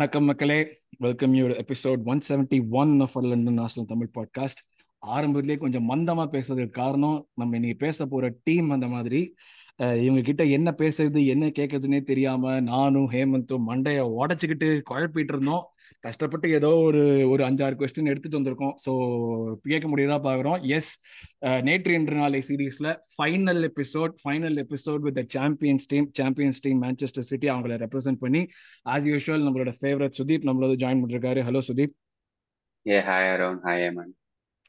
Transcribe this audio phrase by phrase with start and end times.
[0.00, 0.80] வணக்கம் மக்களே.
[0.98, 4.62] Welcome you episode one seventy one of London national Tamil podcast
[5.06, 9.34] ஆரம்பத்திலே கொஞ்சம் மந்தமா பேசுறதுக்கு காரணம் நம்ம இன்னைக்கு பேச போற டீம் அந்த மாதிரி
[9.76, 15.66] இவங்க கிட்ட என்ன பேசுறது என்ன கேட்கறதுனே தெரியாம நானும் ஹேமந்தும் மண்டைய உடச்சுக்கிட்டு குழப்பிட்டு இருந்தோம்.
[16.06, 18.74] கஷ்டப்பட்டு ஏதோ ஒரு ஒரு அஞ்சாறு கொஸ்டின் எடுத்துட்டு வந்திருக்கோம்.
[18.84, 18.92] ஸோ
[19.64, 20.58] கேட்க முடியுதா பாக்குறோம்.
[20.76, 20.92] எஸ்
[21.62, 27.50] நேற்று இன்று நாளை சீரீஸ்ல final episode final episode with champions team champions team Manchester City
[27.50, 28.42] அவங்கள ரெப்ரசென்ட் பண்ணி
[28.86, 31.42] ஆஸ் யூஷுவல் நம்மளோட ஃபேவரட் சுதீப் நம்மளோட ஜாயின் பண்ணிருக்காரு.
[31.48, 31.94] Hello Sudeep.
[32.86, 34.08] Yeah, hi Arun, hi Aman.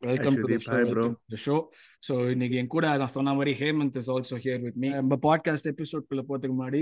[0.02, 1.03] Welcome to.
[1.44, 1.55] Show
[2.03, 5.69] so இன்னைக்கு என் கூட நான் சொன்ன மாதிரி Hemant is also here with me நம்ம பாட்காஸ்ட்
[5.72, 6.81] எபிசோட்குள்ள போறதுக்கு முன்னாடி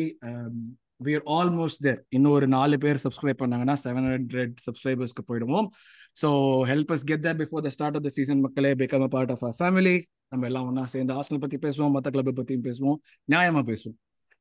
[0.99, 5.67] வி ஆர் ஆல்மோஸ்ட் தேர் இன்னும் ஒரு நாலு பேர் சப்ஸ்கிரைப் பண்ணாங்கன்னா செவன் ஹண்ட்ரட் சப்ஸ்கிரைபர்ஸ்க்கு போயிடுவோம்.
[6.15, 6.29] So
[6.71, 8.71] help us get that before the start of the season மக்களே.
[8.81, 9.95] Become a part of a family
[10.31, 12.97] நம்ம எல்லாம் ஒன்றா சேர்ந்து ஆசனல் பற்றி பேசுவோம் மற்ற கிளப்பை பற்றியும் பேசுவோம்.
[13.29, 13.97] நியாயமாக பேசுவோம்.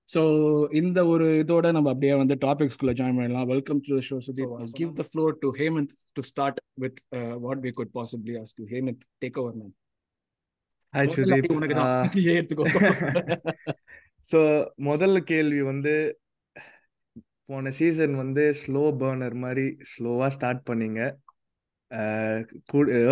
[0.09, 0.21] ஸோ
[0.73, 3.49] இந்த ஒரு இதோட நம்ம அப்படியே வந்து டாபிக்ஸ்குள்ள ஜாயின் பண்ணலாம்.
[3.49, 7.01] Welcome to show Sudeep give the floor to Hemant to start with
[7.45, 9.75] what we could possibly ask you Hemant take over ma'am
[10.95, 12.07] hi Sudeep உனக்கு தான்.
[12.33, 12.65] எடுத்துக்கோ.
[14.25, 14.39] ஸோ
[14.87, 15.93] முதல் கேள்வி வந்து
[17.49, 21.01] போன சீசன் வந்து ஸ்லோ பேர்னர் மாதிரி ஸ்லோவாக ஸ்டார்ட் பண்ணீங்க.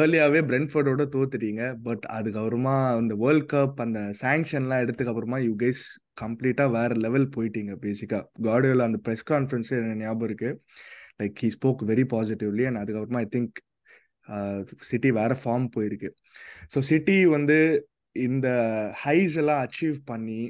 [0.01, 1.63] ஏர்லியாகவே பிரென்ஃபோர்டோட தோத்துட்டீங்க.
[1.87, 5.83] பட் அதுக்கப்புறமா இந்த வேர்ல்ட் கப் அந்த சாங்ஷன்லாம் எடுத்துக்கு அப்புறமா யூ கைஸ்
[6.23, 10.51] கம்ப்ளீட்டாக வேற லெவல் போயிட்டீங்க பேசிக்காக கார்டியோல அந்த ப்ரெஸ் கான்ஃபரன்ஸ் எனக்கு ஞாபகம் இருக்கு.
[11.21, 13.57] Like he spoke very positively and அதுக்கப்புறமா ஐ திங்க்
[14.91, 16.09] சிட்டி வேற ஃபார்ம் போயிருக்கு.
[16.75, 17.59] ஸோ சிட்டி வந்து
[18.17, 18.49] இந்த
[19.05, 20.41] ஹைஸ் எல்லாம் அச்சீவ் பண்ணி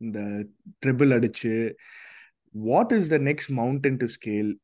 [0.00, 0.18] இந்த
[0.82, 1.54] ட்ரிபிள் அடிச்சு
[2.52, 4.54] what is the next mountain to scale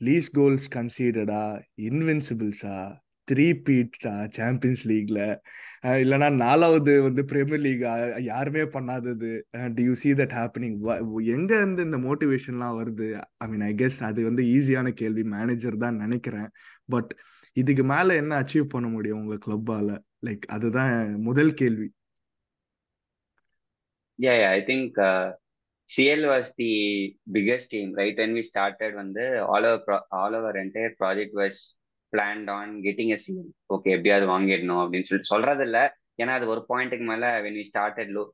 [0.00, 2.96] least goals கன்சீடடா இன்வின்சிபிள்ஸா
[3.32, 5.36] த்ரீ பீட்டா சாம்பியன்ஸ் லீக்ல
[5.82, 7.80] இல்லைனா நாலாவது வந்து பிரீமியர் லீக்
[8.24, 9.40] யாருமே பண்ணாதது.
[9.74, 13.22] Do you see that happening எங்க இருந்து இந்த மோட்டிவேஷன்லாம் வருது?
[13.36, 15.22] ஐ மீன் ஐ கெஸ் அது வந்து ஈஸியான கேள்வி.
[15.22, 16.48] மேனேஜர் தான் நினைக்கிறேன்.
[16.88, 17.16] பட்
[17.52, 21.88] இதுக்கு மேல என்ன அச்சீவ் பண்ண முடியும் உங்க கிளப்பால லைக் அதுதான் முதல் கேள்வி.
[24.18, 25.34] I think
[25.90, 26.72] CL was the
[27.26, 28.16] biggest team, right?
[28.16, 31.56] When we started, when the all our pro- all our entire project was
[32.12, 33.44] planned on getting a CL.
[33.74, 35.78] Okay, எப்படியாவது வாங்கிடணும் அப்படின்னு சொல்லிட்டு சொல்றது இல்ல
[36.22, 38.24] ஏன்னா அது ஒரு பாயிண்ட்டுக்கு மேல when we started lo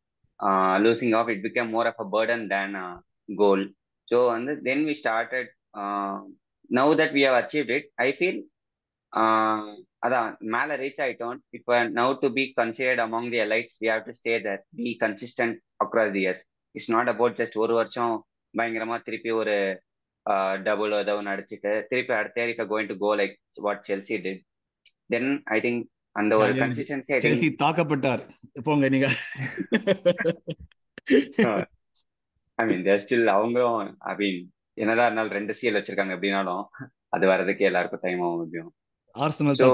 [0.40, 2.88] uh, losing off, it became more of a burden than a
[3.42, 3.60] goal.
[4.08, 5.46] So வந்து then we started.
[5.74, 6.16] Uh,
[6.70, 8.38] now that we have achieved it, I feel
[9.12, 9.72] ஆஹ்
[10.06, 14.12] அதான் மேல ரீச் ஆயிட்டோம் இப்போ now to be considered among the elites we have to
[14.20, 16.42] stay that be consistent across the years
[16.74, 18.14] it's not about just ஒரு வருஷம்
[18.54, 19.54] பயங்கரமா திருப்பி ஒரு
[20.66, 24.42] double ஏதோ ஒன்று அடிச்சுட்டு திருப்பி அடுத்த year if going to go like what Chelsea did
[25.10, 25.82] then I think
[26.16, 28.22] அந்த ஒரு கன்சிஸ்டன்சி ஐ செல்சி தாக்கப்பட்டார்.
[28.62, 29.08] போங்க நீங்க.
[32.58, 33.78] ஐ மீன் தேர் ஸ்டில் அவங்களும்
[34.10, 34.40] ஐ மீன்
[34.78, 36.64] என்னதான் இருந்தாலும் ரெண்டு சிஎல் வச்சிருக்காங்க எப்படின்னாலும்
[37.08, 38.70] அது வர்றதுக்கு எல்லாருக்கும் டைம் ஆகும் எப்படியும்.
[39.14, 39.70] ஆர்சனல் So,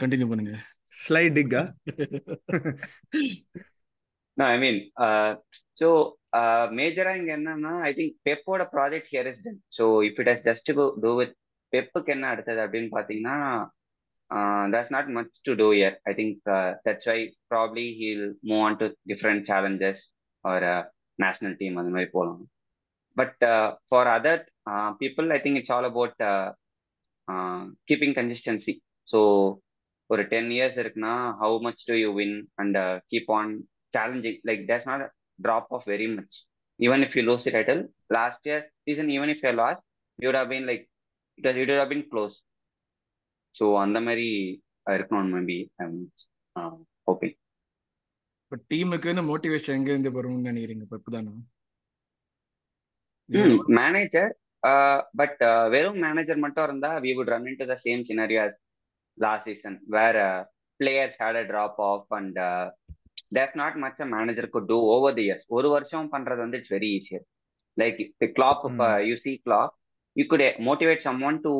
[0.00, 0.54] கண்டினியூ பண்ணுங்க.
[0.96, 1.62] ஸ்லைடிங்கா
[4.36, 4.76] No, I mean,
[5.80, 5.88] ஸோ
[6.78, 10.70] மேஜரா இங்க என்னன்னா I think பெப்போட project here is done so if it has just
[11.04, 11.34] do with
[11.72, 13.36] பெப்புக்கு என்ன அடுத்தது அப்படின்னு பார்த்தீங்கன்னா
[14.70, 16.36] that's not much to do here I think
[16.86, 17.18] that's why
[17.52, 20.02] probably he'll move on to different challenges
[20.44, 20.70] ஒரு
[21.18, 22.42] national team அந்த மாதிரி போகலாம்
[23.16, 23.40] but
[23.88, 24.42] for other
[25.00, 26.16] people I think it's all about
[27.90, 28.74] keeping consistency
[29.08, 29.20] so
[30.10, 32.78] ஒரு ten years இருக்குன்னா how much do you win and
[33.12, 33.52] keep on
[33.94, 35.04] challenging like that's not
[35.40, 36.32] drop off very much.
[36.80, 37.80] Even if you lose the title,
[38.10, 39.82] last year season, even if you lost,
[40.18, 40.84] you would have been like
[41.38, 42.36] it, was, it would have been close.
[43.54, 44.26] So அந்த மாதிரி
[44.96, 45.56] இருக்கணும் maybe
[47.08, 47.36] hoping
[48.52, 51.32] but டீமுக்குன்னு motivation எங்க இருந்து வரும்னு நினைக்கிறீங்க Pep தானே
[53.80, 54.32] manager
[55.20, 55.42] but
[55.74, 58.44] வெறும் மேனேஜர் மட்டும் இருந்தா we would run into the same scenario
[59.18, 60.16] last season வேற
[60.80, 62.38] players had a drop off and
[63.32, 66.74] there's not much a manager could do over the years ஒரு வருஷம் பண்றது வந்து it's
[66.76, 67.24] very easier
[67.76, 68.00] like
[68.38, 68.64] Klopp
[69.10, 69.74] you see Klopp
[70.16, 71.52] you could motivate someone to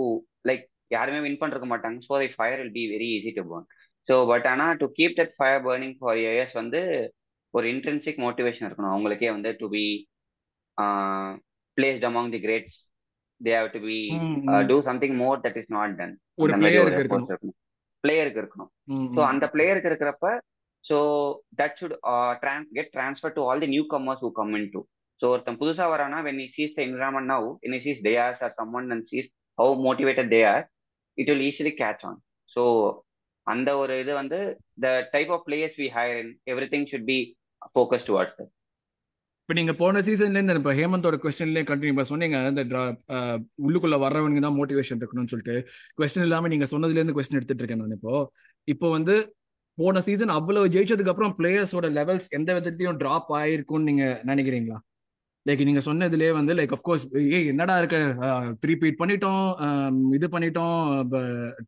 [0.51, 1.99] like யாருமே win பண்ணிருக்க மாட்டாங்க.
[2.09, 3.67] So the fire will be very easy to burn
[4.09, 6.81] so but ஆனால் to keep that fire burning for years வந்து
[7.55, 8.95] ஒரு intrinsic motivation இருக்கணும்.
[8.95, 9.85] அவங்களுக்கே வந்து to be
[11.79, 12.79] placed among the greats
[13.41, 13.99] they have to be
[14.71, 16.15] do something more that is not done
[16.63, 17.31] பிளேயருக்கு இருக்கணும்.
[17.33, 17.57] இருக்கணும்.
[18.05, 18.71] பிளேயருக்கு இருக்கணும்.
[19.17, 20.29] ஸோ அந்த பிளேயருக்கு இருக்கிறப்ப
[20.85, 20.97] so
[21.61, 21.97] that should
[22.43, 24.83] Tran get transfer to all the newcomers who come in to
[25.21, 28.43] so ஒருத்தன் புதுசா வரானா when he sees the environment now in he sees they hours
[28.47, 29.29] are someone and sees
[29.59, 30.65] how motivated they are
[31.19, 32.19] it will easily catch on
[32.49, 32.63] so
[33.47, 34.39] அந்த ஒரு இது வந்து
[34.85, 36.33] the type of players we hire in
[36.75, 37.19] everything should be
[37.75, 38.51] focus towards that
[39.43, 42.37] இப்போ நீங்க போன சீசன்ல இருந்து இப்போ ஹேமந்தோட கொஸ்டின்லேயே கண்டினியூ இப்போ சொன்னீங்க.
[42.51, 42.63] இந்த
[43.67, 45.55] உள்ளுக்குள்ள வர்றவனுக்கு தான் மோட்டிவேஷன் இருக்கணும்னு சொல்லிட்டு.
[45.99, 48.15] கொஸ்டின் இல்லாம நீங்க சொன்னதுலேருந்து கொஸ்டின் எடுத்துட்டு இருக்கேன் நான் இப்போ.
[48.69, 49.15] இப்போ வந்து
[49.81, 54.79] போன சீசன் அவ்வளவு ஜெயிச்சதுக்கு அப்புறம் பிளேயர்ஸோட லெவல்ஸ் எந்த விதத்தையும் டிராப் ஆயிருக்கும்னு நீங்க நினைக்கிறீங்களா?
[55.47, 57.05] லைக் நீங்க சொன்னதுலேயே வந்து லைக் அஃப்கோர்ஸ்
[57.37, 57.99] ஏய் என்னடா இருக்க?
[58.63, 59.45] த்ரீ பீட் பண்ணிட்டோம்
[60.17, 60.75] இது பண்ணிட்டோம்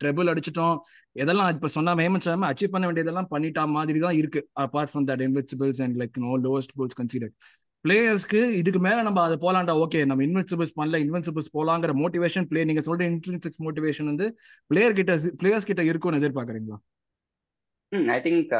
[0.00, 0.76] ட்ரெபிள் அடிச்சிட்டோம்.
[1.16, 5.82] எதெல்லாம் இப்போ சொன்னா ஹேமந்த் அச்சீவ் பண்ண வேண்டியதெல்லாம் பண்ணிட்டா மாதிரி தான் இருக்கு apart from that invincibles
[5.86, 7.34] and like no lowest goals considered
[7.84, 12.82] பிளேயர்ஸ்க்கு இதுக்கு மேல நம்ம அதை போலாண்டா ஓகே நம்ம இன்வென்சிபிள்ஸ் பண்ணல இன்வென்சிபிள்ஸ் போலாங்கிற மோட்டிவேஷன் பிளே நீங்க
[12.88, 14.26] சொல்ற இன்ட்ரென்சிக்ஸ் மோட்டிவேஷன் வந்து
[14.70, 16.78] பிளேயர் கிட்ட பிளேயர்ஸ் கிட்ட இருக்கும்னு எதிர்பார்க்குறீங்களா?
[17.92, 18.52] ஐ திங்க்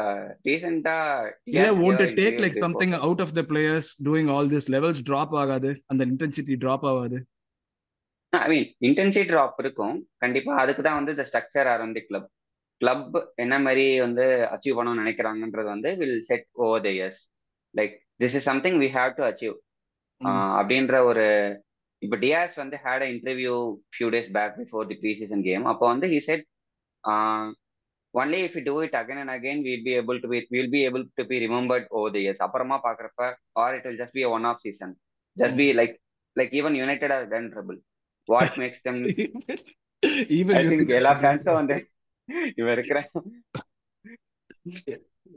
[0.47, 0.95] ரீசெண்டா
[1.49, 5.31] இல்ல won't it take like something out of the players doing all this levels drop
[5.43, 5.71] ஆகாது?
[5.91, 7.19] அந்த இன்டென்சிட்டி drop ஆகாது?
[8.33, 9.95] ஐ மீன் இன்டென்சிட்டி ட்ராப் இருக்கும்.
[10.23, 12.29] கண்டிப்பா அதுக்கு தான் வந்து இந்த ஸ்ட்ரக்சர் ஆர் வந்து கிளப்
[12.81, 13.09] கிளப்
[13.43, 17.19] என்ன மாதிரி வந்து அச்சீவ் பண்ணணும்னு நினைக்கிறாங்கன்றது வந்து will set over the years
[17.75, 17.93] like
[18.23, 19.55] this is something we have to achieve
[20.59, 21.25] அப்படின்ற ஒரு
[22.01, 23.53] இப்போ டியாஸ் வந்து had a interview
[23.95, 26.45] few days back before the pre season game அப்போ வந்து he said
[28.17, 31.05] only if do it again and again will be able to be will be able
[31.13, 34.59] to be remembered over the years அப்புறமா பாக்குறப்ப or it will just be one off
[34.59, 34.99] season
[35.37, 35.95] just be like
[36.39, 37.79] like even United are done trouble
[38.25, 39.03] what makes them
[40.39, 41.89] even எல்லா ஃபேன்ஸும் வந்து
[42.55, 43.09] இவன் இருக்கிற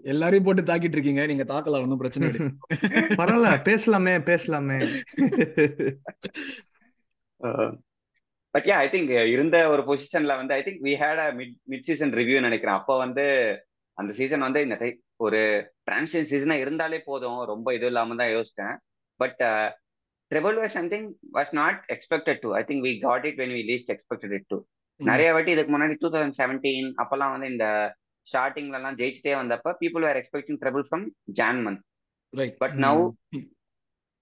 [0.02, 1.26] எல்லாரையும் போட்டு தாக்கிட்டு இருக்கீங்க.
[1.26, 2.46] நீங்க தாக்கலாம் ஒன்றும் பிரச்சனை இல்லை.
[3.08, 4.78] பரவாயில்ல பேசலாமே பேசலாமே.
[8.56, 11.86] பட் யா ஐ திங்க் இருந்த ஒரு பொசிஷன்ல வந்து I think we had a mid mid
[11.88, 12.78] season review நினைக்கிறேன்.
[12.80, 13.24] அப்போ வந்து
[13.98, 15.40] அந்த சீசன் வந்து இந்த type ஒரு
[15.88, 17.40] டிரான்சிஷன் சீசனா இருந்தாலே போதும்.
[17.50, 18.74] ரொம்ப இது இல்லாம தான் யோசிச்சேன்.
[19.20, 19.42] But
[20.30, 21.06] treble was something
[21.36, 24.58] was not expected to I think we got it when we least expected it to
[25.00, 27.66] நிறைய வாட்டி இதுக்கு முன்னாடி டூ தௌசண்ட் செவன்டீன் அப்பெல்லாம் வந்து இந்த
[28.26, 31.04] ஸ்டார்டிங்ல எல்லாம் ஜெயிச்சுட்டே வந்தப்ப people are expecting treble from
[31.40, 31.82] Jan month
[32.62, 33.02] but now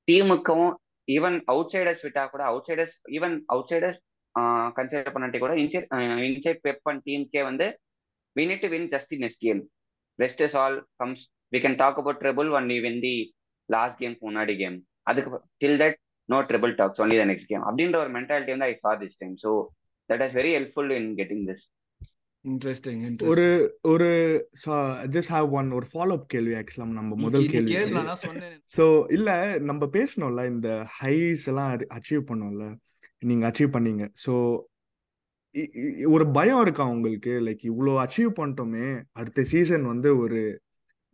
[0.08, 0.69] டீமுக்கும்
[1.08, 4.00] ஈவன் அவுட் சைடர்ஸ் விட்டா கூட outsiders even outsiders
[4.76, 5.86] consider பண்ணாட்டி கூட இன்சைட்
[6.28, 7.66] இன்சைட் பெப் அண்ட் டீமுக்கே வந்து
[8.36, 9.60] we need to win just the next game
[10.19, 11.22] rest is all comes
[11.52, 13.14] we can talk about treble once we win the
[13.69, 14.76] last game முன்னாடி game
[15.06, 15.31] அதுக்கு
[15.62, 15.98] till that
[16.28, 19.34] no treble talks only the next game அப்படின்ற ஒரு mentality வந்து I saw this time
[19.44, 19.52] so
[20.10, 21.64] that is very helpful in getting this
[22.44, 23.44] interesting ஒரு
[23.84, 24.08] ஒரு
[25.14, 27.76] just have one ஒரு follow up கேள்வி ஆக்சுவலா நம்ம முதல் கேள்வி
[28.70, 28.86] ஸோ
[29.16, 29.31] இல்ல
[29.70, 32.66] நம்ம பேசணும்ல இந்த ஹைஸ் எல்லாம் அச்சீவ் பண்ணோம்ல.
[33.25, 34.32] நீங்கள் அச்சீவ் பண்ணீங்க ஸோ
[36.11, 40.41] ஒரு பயம் இருக்கா உங்களுக்கு லைக் இவ்வளோ அச்சீவ் பண்ணிட்டோமே அடுத்த சீசன் வந்து ஒரு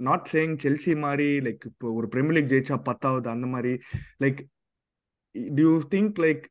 [0.00, 3.72] நாட் சேயிங் செல்சி மாதிரி லைக் இப்போ ஒரு பிரீமியர் லீக் ஜெயிச்சா பத்தாவது அந்த மாதிரி
[4.24, 4.40] like
[5.52, 6.44] do you think like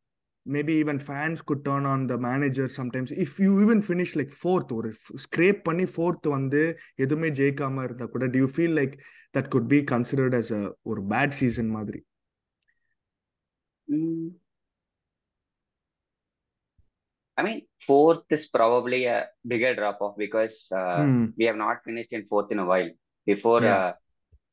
[0.45, 4.71] maybe even fans could turn on the manager sometimes if you even finish like fourth
[4.73, 4.89] ஒரு
[5.25, 6.61] ஸ்க்ரேப் பண்ணி ஃபோர்த் வந்து
[6.97, 8.95] எதுவுமே ஜெயிக்காம இருந்தால் கூட do you feel like
[9.33, 12.01] that could be considered as a ஒரு bad season மாதிரி
[17.39, 21.25] I mean, fourth is probably a bigger drop off because uh, Hmm.
[21.39, 22.91] we have not finished in fourth in a while.
[23.27, 23.79] Before Yeah.
[23.79, 23.91] uh,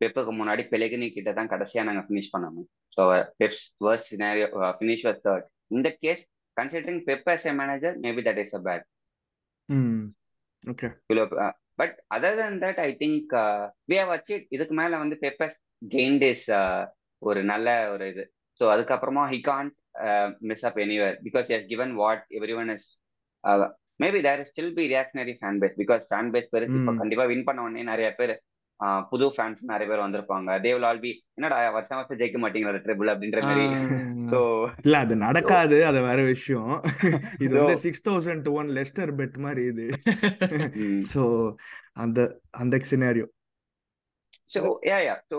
[0.01, 2.57] பெப்புக்கு முன்னாடி Pellegrini கிட்ட தான் கடைசியா நாங்க finish பண்ணோம்.
[2.97, 3.03] So
[3.41, 4.47] Pep's worst scenario
[4.79, 6.23] finish was third இந்த case
[6.57, 8.85] considering Pep as a manager maybe that is a bad
[10.73, 10.91] okay.
[11.81, 13.33] But other than that I think
[13.91, 15.55] we have achieve இதுக்கு மேல வந்து பெப்பர்
[15.97, 16.47] கெயின் இஸ்
[17.23, 18.25] ஒரு நல்ல ஒரு இது.
[18.61, 19.75] So அதுக்கப்புறமா he can't
[20.51, 22.25] mess up anywhere because has given what
[22.63, 22.89] everyone is
[24.05, 26.95] maybe there still be reactionary fan base because fan base பெருசு இப்போ.
[27.01, 28.35] கண்டிப்பா வின் பண்ண உடனே நிறைய பேர்
[28.81, 30.49] uh, புது ஃபேன்ஸ் நிறைய பேர் வந்திருப்பாங்க.
[30.65, 33.65] தே வில் ஆல் பி என்னடா வருஷம் வருஷம் ஜெயிக்க மாட்டீங்களா ட்ரிபிள் அப்படின்ற மாதிரி.
[34.33, 34.41] ஸோ
[34.87, 35.79] இல்ல அது நடக்காது.
[35.91, 36.75] அது வேற விஷயம்.
[37.45, 39.87] இது வந்து six thousand to one Leicester bet மாதிரி இது.
[41.15, 41.25] ஸோ
[42.05, 42.21] அந்த
[42.63, 43.29] அந்த scenario
[44.49, 45.17] So yeah, yeah.
[45.31, 45.39] So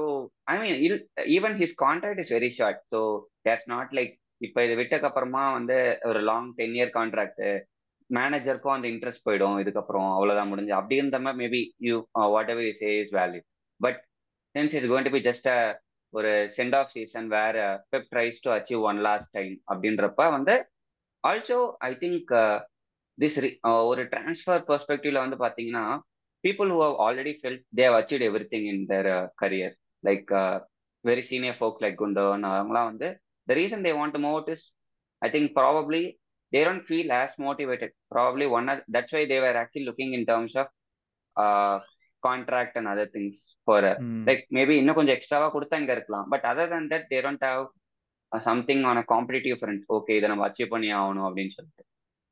[0.52, 1.04] I mean, il-
[1.36, 2.78] even his contract is very short.
[2.94, 3.00] So
[3.46, 5.78] that's not like இப்போ இது விட்டக்கு அப்புறமா வந்து
[6.10, 7.44] ஒரு லாங் டென் இயர் கான்ட்ராக்ட்
[8.10, 9.58] மேனேஜருக்கும் அந்த இன்ட்ரெஸ்ட் போயிடும்.
[9.64, 10.74] இதுக்கப்புறம் அவ்வளவுதான் முடிஞ்சு.
[10.80, 11.96] அப்படி இருந்த மாதிரி maybe you
[12.54, 13.42] whatever you say is value
[13.80, 14.00] but
[14.56, 15.50] since is going to be just
[16.14, 17.56] ஒரு சென்ட் ஆஃப் சீசன் வேற
[17.94, 20.56] Pep tries to achieve one last time அப்படின்றப்ப வந்து
[21.24, 21.58] ஆல்சோ
[21.90, 22.32] ஐ திங்க்
[23.18, 23.38] திஸ்
[23.90, 25.86] ஒரு டிரான்ஸ்ஃபர் பெர்ஸ்பெக்டிவ்ல வந்து பாத்தீங்கன்னா
[26.44, 29.08] people who have already felt they've achieve everything in their
[29.42, 30.30] career like
[31.06, 33.08] very senior folk like குண்டோன்னு அவங்களாம் வந்து
[33.48, 34.62] the reason they want to move out is,
[35.22, 36.04] I think probably
[36.54, 37.92] they don't feel as motivated.
[38.12, 40.68] Probably one of that's why they were actually looking in terms of
[41.36, 41.80] uh,
[42.24, 43.36] contract and other things
[43.66, 43.98] for uh,
[44.30, 47.64] like maybe இன்னும் கொஞ்சம் எக்ஸ்ட்ராவா கொடுத்தா இங்க இருக்கலாம் but other than that they don't have
[48.32, 51.86] uh, something on a competitive front okay இதை நம்ம achieve பண்ணி ஆகணும் அப்படின்னு சொல்லிட்டு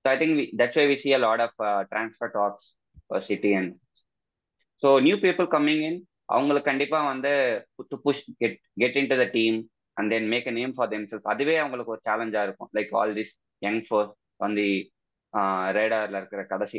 [0.05, 2.65] so I think we, that's why we see a lot of uh, transfer talks
[3.07, 3.72] for City and
[4.81, 5.95] so new people coming in
[6.34, 7.31] அவங்களுக்கு கண்டிப்பா வந்து
[7.89, 9.57] to push get get into the team
[9.97, 12.69] and then make a name for themselves அதுவே அவங்களுக்கு ஒரு சேலஞ்சா இருக்கும்.
[12.77, 14.13] Like all this young force
[14.45, 14.69] on the
[15.77, 16.77] ரேடார்ல இருக்கிற கடைசி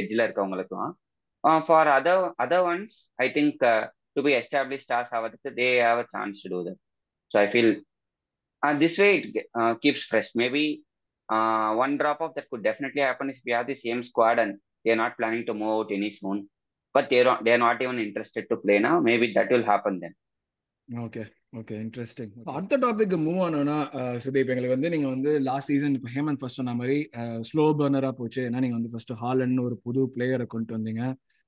[0.00, 0.92] எட்ஜில் இருக்கவங்களுக்குலாம்.
[1.66, 2.94] For other other ones
[3.24, 3.64] I think
[4.16, 6.80] to be establish stars ஆகிறதுக்கு they have a chance to do that
[7.32, 7.72] so I feel
[8.62, 9.28] this way it
[9.84, 10.64] keeps fresh maybe
[11.84, 14.56] one drop off that could definitely happen is we have the same squad and
[14.86, 16.42] they're not planning to move out any soon
[16.94, 19.00] but they're not, they're not even interested to play now.
[19.00, 20.12] Maybe that will happen then.
[20.88, 21.22] Okay
[21.58, 23.76] okay interesting அடுத்த topic move ஆனோம்னா
[24.24, 26.96] சுதீப் எங்களுக்கு வந்து நீங்க வந்து last season இப்போ Hemant first சொன்ன மாதிரி
[27.50, 28.40] slow பர்னரா போச்சு.
[28.48, 31.02] ஏன்னா நீங்க வந்து ஃபர்ஸ்ட் ஹாலன்னு ஒரு புது பிளேயரை கொண்டு வந்தீங்க.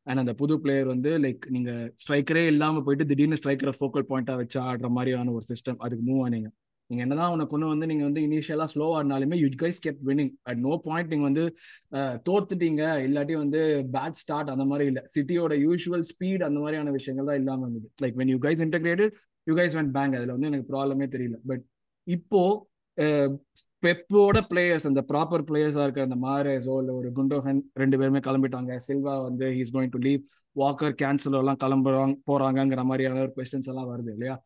[0.07, 1.71] அண்ட் அந்த புது பிளேயர் வந்து லைக் நீங்க
[2.03, 6.51] ஸ்ட்ரைக்கரே இல்லாம போயிட்டு திடீர்னு ஸ்ட்ரைக்கரை ஃபோக்கல் பாயிண்டா வச்சு ஆடுற மாதிரியான ஒரு சிஸ்டம் அதுக்கு மூவ் ஆனீங்க.
[6.91, 10.61] நீங்க என்னதான் உனக்கு கொண்டு வந்து நீங்க வந்து இனிஷியலா slow ஆடினாலுமே you guys kept winning at
[10.67, 11.45] no point நீங்க வந்து
[12.29, 12.83] தோத்துட்டீங்க.
[13.07, 13.61] இல்லாட்டி வந்து
[13.97, 15.03] பேட் ஸ்டார்ட் அந்த மாதிரி இல்லை.
[15.15, 17.89] சிட்டியோட யூஷுவல் ஸ்பீட் அந்த மாதிரியான விஷயங்கள் தான் இல்லாம இருந்தது.
[18.05, 19.15] Like when you guys integrated
[19.47, 21.39] you guys when bank அதுல வந்து எனக்கு ப்ராப்ளமே தெரியல.
[21.51, 21.65] பட்
[22.07, 22.43] இப்போ
[23.85, 28.73] பெப்போட பிளேயர்ஸ் அந்த ப்ராப்பர் பிளேயர்ஸா இருக்கிற அந்த மாரேஸோ இல்லை ஒரு குண்டோஹன் ரெண்டு பேருமே கிளம்பிட்டாங்க.
[28.87, 30.23] சில்வா வந்து he's going to leave
[30.57, 34.37] Walker Cancelo எல்லாம் கிளம்புறாங்க போறாங்கிற மாதிரியான ஒரு கொஸ்டின்ஸ் எல்லாம் வருது இல்லையா?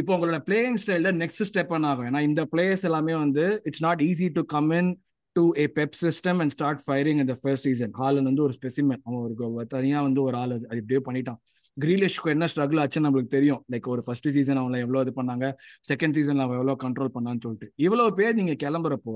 [0.00, 2.06] இப்போ உங்களோட பிளேயிங் ஸ்டைல நெக்ஸ்ட் ஸ்டெப் என்ன ஆகும்?
[2.10, 4.70] ஏன்னா இந்த பிளேயர்ஸ் எல்லாமே வந்து it's not easy to come
[5.36, 9.20] into a Pep system and start firing இந்த ஃபர்ஸ்ட் சீசன் ஹாலன் வந்து ஒரு ஸ்பெசிமென் அவன்
[9.50, 10.64] ஒரு தனியா வந்து ஒரு ஆள் அது.
[10.80, 11.38] இப்படியே பண்ணிட்டான்.
[11.76, 13.60] கிரீலிஷ்க்கு என்ன ஸ்ட்ரகிள் ஆச்சுன்னு நம்மளுக்கு தெரியும்.
[13.72, 15.46] லைக் ஒரு ஃபர்ஸ்ட் சீசன் அவங்கள எவ்வளோ இது பண்ணாங்க
[15.90, 17.68] செகண்ட் சீசன் அவன் எவ்வளோ கண்ட்ரோல் பண்ணான்னு சொல்லிட்டு.
[17.86, 19.14] இவ்வளோ பேர் நீங்க கிளம்புறப்போ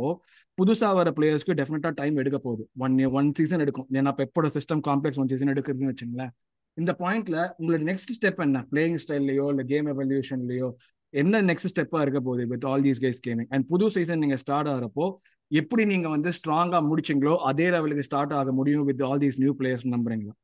[0.59, 2.65] புதுசா வர பிளேயர்ஸ்க்கு டெஃபினட்டா டைம் எடுக்க போகுது.
[2.85, 3.89] ஒன் ஒன் சீசன் எடுக்கும்.
[4.01, 6.33] ஏன்னா பெப்போட சிஸ்டம் காம்ப்ளெக்ஸ் ஒன் சீசன் எடுக்கிறதுன்னு வச்சுங்களேன்.
[6.79, 8.59] இந்த பாயிண்ட்ல உங்களோட நெக்ஸ்ட் ஸ்டெப் என்ன?
[8.71, 10.69] பிளேயிங் ஸ்டைல்லையோ இல்ல கேம் எவல்யூஷன்லயோ
[11.15, 14.71] என்ன நெக்ஸ்ட் ஸ்டெப்பா இருக்க போகுது with all these guys coming and புது சீசன் நீங்க ஸ்டார்ட்
[14.73, 15.07] ஆகிறப்போ
[15.51, 19.87] எப்படி நீங்க வந்து ஸ்ட்ராங்கா முடிச்சிங்களோ அதே லெவலுக்கு ஸ்டார்ட் ஆக முடியும் with all these new players
[19.95, 20.35] நம்புறீங்களா?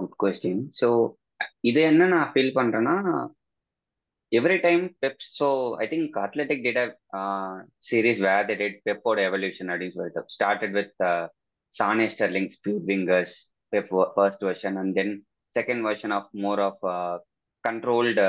[0.00, 0.88] குட் கொஸ்டின் ஸோ
[1.68, 2.96] இது என்ன நான் ஃபீல் பண்றேன்னா
[4.32, 5.46] every time Pep so
[5.82, 6.84] I think Athletic data
[7.88, 10.22] series where they did பெப்போட evolution அப்படின்னு சொல்லிட்டு.
[10.34, 10.94] Started with
[11.72, 13.36] Sane Sterling speed wingers
[13.72, 15.12] Pep first version and then
[15.56, 16.82] second version of more of
[17.64, 18.26] controlled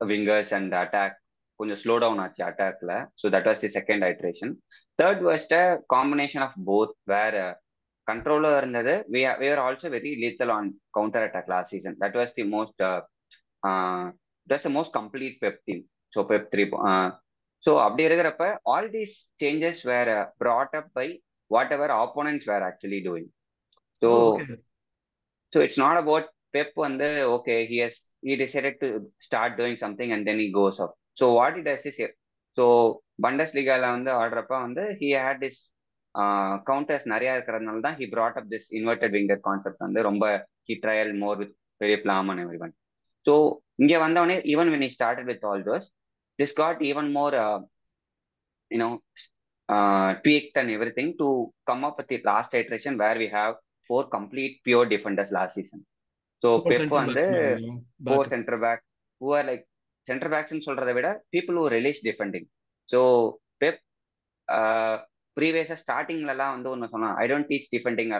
[0.00, 1.16] wingers and attack
[1.60, 4.52] கொஞ்சம் slow down ஆச்சு அட்டாக்ல so that was the second iteration
[4.98, 5.54] third was
[5.94, 7.38] combination of both where
[8.06, 8.94] controller இருந்தது.
[9.12, 12.80] We are also very lethal on counter attack last season that was the most
[14.48, 16.64] that's the most complete Pep team so Pep three
[17.62, 21.06] so அப்படி இருக்கிறப்ப all these changes were brought up by
[21.76, 23.30] whatever opponents were actually doing
[24.02, 24.10] so
[25.52, 28.88] so it's not about Pep வந்து okay he has he decided to
[29.26, 30.92] start doing something and then he goes up.
[31.18, 32.14] So what he does is here.
[32.58, 32.64] So
[33.24, 35.56] Bundesliga வந்து ஆடுறப்ப வந்து he had this
[36.68, 40.24] counters நிறைய இருக்கிறதுனால தான் he brought up this inverted winger concept வந்து ரொம்ப
[40.68, 42.72] he trial more with Philip Lahm and everyone.
[43.26, 43.34] So
[43.82, 45.86] இங்க வந்தவனே even when he started with all those
[46.38, 47.58] this got even more uh,
[48.70, 48.92] you know
[49.68, 51.28] uh, tweaked and everything to
[51.66, 53.54] come up with the last iteration where we have
[53.90, 55.82] four complete pure defenders last season.
[56.42, 57.22] So Pep வந்து
[58.06, 58.82] four centre back
[59.20, 59.62] who are like
[60.08, 62.46] centre பேக்ஸ்னு சொல்றதை விட people who relish defending
[62.88, 62.98] so
[63.62, 63.78] Pep
[65.36, 68.12] ப்ரீவியஸா ஸ்டார்டிங்லலாம் வந்து ஒன்று சொன்னான் I don't teach defending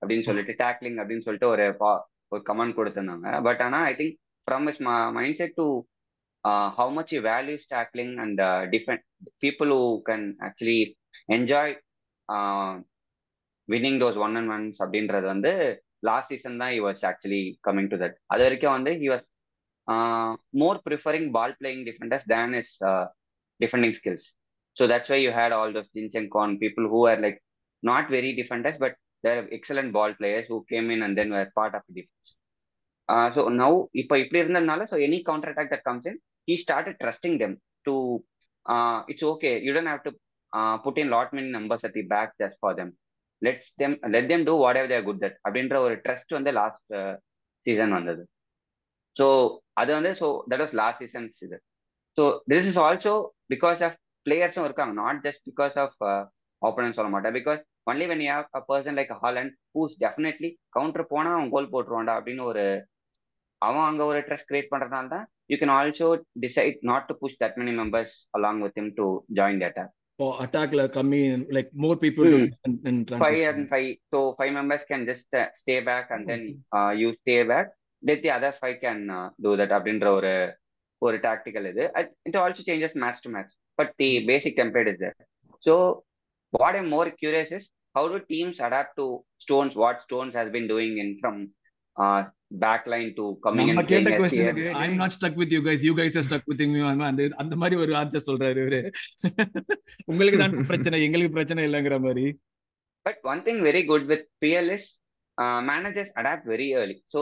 [0.00, 1.66] அப்படின்னு சொல்லிட்டு tackling அப்படின்னு சொல்லிட்டு ஒரு
[2.32, 3.26] ஒரு கமெண்ட் கொடுத்துருந்தாங்க.
[3.48, 4.16] பட் ஆனால் I think
[4.48, 4.80] from is
[5.40, 5.66] mindset to
[6.48, 8.60] uh, how much he values tackling and uh,
[8.92, 9.02] and
[9.44, 10.80] people who can actually
[11.28, 11.66] enjoy
[12.28, 12.72] uh,
[13.68, 15.52] winning those one and ones அப்படின்றது வந்து
[16.08, 19.26] லாஸ்ட் சீசன் தான் he was actually coming to that அது வரைக்கும் வந்து he was
[20.62, 22.72] more preferring ball playing defenders than his
[23.60, 24.26] defending skills
[24.76, 27.38] so that's why you had all those Zinchenko people who are like
[27.82, 31.76] not very defenders but they're excellent ball players who came in and then where part
[31.78, 32.32] of defence
[33.36, 37.38] so now இப்போ இப்படி இருந்ததுனால so any counter attack that comes in he started trusting
[37.42, 37.56] them
[37.88, 37.94] to
[39.12, 40.12] it's okay you don't have to
[40.84, 42.92] put in lot many numbers at the back just for them
[43.42, 46.94] let's them let them do what how they're good that அப்படின்ற ஒரு trust வந்து last
[47.66, 48.22] season வந்தது.
[49.16, 49.26] So
[49.80, 51.56] அது வந்து so that was last seasons இது.
[52.18, 53.14] So this is also
[53.54, 54.92] because of பிளேயர்ஸும் இருக்காங்க.
[55.02, 55.96] Not just because of
[56.62, 57.34] opponent சொல்ல மாட்டேன்.
[57.38, 57.60] Because
[57.90, 62.14] only when you have a person like Haaland whose definitely counter போனால் அவன் goal போட்டுருவான்டா
[62.18, 62.64] அப்படின்னு ஒரு
[63.62, 66.07] அவன் அங்கே ஒரு ட்ரெஸ் கிரியேட் பண்றதுனால தான் You can also
[66.45, 69.07] decide not to push that many members along with him to
[69.39, 69.91] join the attack
[70.39, 71.21] அட்டாக்ல கம்மி
[71.57, 72.31] like more people
[73.21, 76.45] five and five so five members can just stay back and then
[77.01, 77.71] you stay back
[78.03, 79.01] that the other five can
[79.45, 80.33] do that அப்படின்ற ஒரு
[81.01, 81.85] ஒரு tactical இது
[82.29, 85.17] it also changes match to match but the basic template is there
[85.63, 85.75] so
[86.53, 89.05] what I'm more curious is how do teams adapt to
[89.37, 89.75] Stones?
[89.75, 91.35] What Stones has been doing in from
[91.96, 92.20] uh,
[92.64, 94.58] backline to coming நம்ம கேட்ட CM?
[94.80, 97.54] I am not stuck with you guys you guys are stuck with me அந்த அந்த
[97.62, 98.80] மாதிரி ஒரு answer சொல்றாரு இவரு
[100.10, 102.26] உங்களுக்கு தான் பிரச்சனை எங்களுக்கு பிரச்சனை இல்லைங்கிற மாதிரி
[103.06, 104.84] But one thing very good with PL is
[105.38, 106.96] uh, managers adapt very early.
[107.06, 107.20] So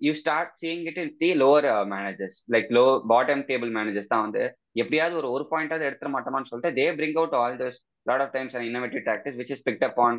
[0.00, 4.24] you start seeing it in the lower uh, managers, like low bottom table managers தான்
[4.26, 4.42] வந்து
[4.82, 8.52] எப்படியாவது ஒரு ஒரு பாயிண்டாவது எடுத்துட மாட்டோமான்னு சொல்லிட்டு they bring out all those lot of times
[8.58, 10.14] an innovative tactics which is picked up on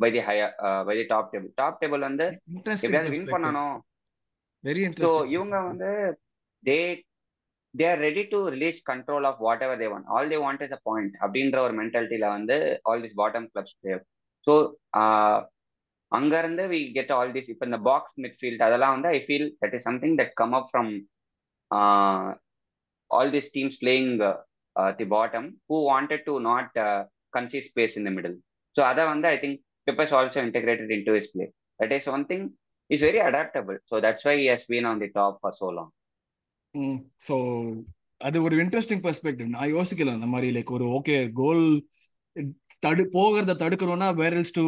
[0.00, 1.50] the higher uh, by the top table.
[1.56, 2.26] Top table வந்து
[2.74, 3.74] எப்படியாவது வின் பண்ணணும்.
[4.64, 5.90] வெரி ஸோ இவங்க வந்து
[6.64, 6.76] they
[7.74, 10.80] they are ready to release control of whatever they want all they want is a
[10.88, 12.56] point அப்படின்ற ஒரு மென்டாலிட்டியில வந்து
[12.90, 13.96] all this bottom clubs play
[14.46, 14.54] so
[16.12, 19.74] அங்க இருந்து வி கெட் ஆல் திஸ் இப்போ இந்த பாக்ஸ் மிட்ஃபீல்ட் அதெல்லாம் வந்து I feel that
[19.78, 20.90] is something that come up from
[23.10, 24.12] all this teams playing
[25.00, 26.74] the bottom who wanted to not
[27.36, 28.38] concede space in the middle
[28.76, 30.38] so அதை வந்து I think Pep's also
[30.98, 31.48] into his play.
[31.80, 32.46] That play one is He's thing
[32.90, 33.20] is very
[34.06, 35.92] that's why that's why been on the top for so so long
[37.28, 37.36] so
[38.26, 41.64] அது ஒரு interesting perspective நான் யோசிக்கல அந்த மாதிரி like ஒரு okay கோல்
[42.86, 44.64] தடு போகிறத தடுக்கணும்னா where else to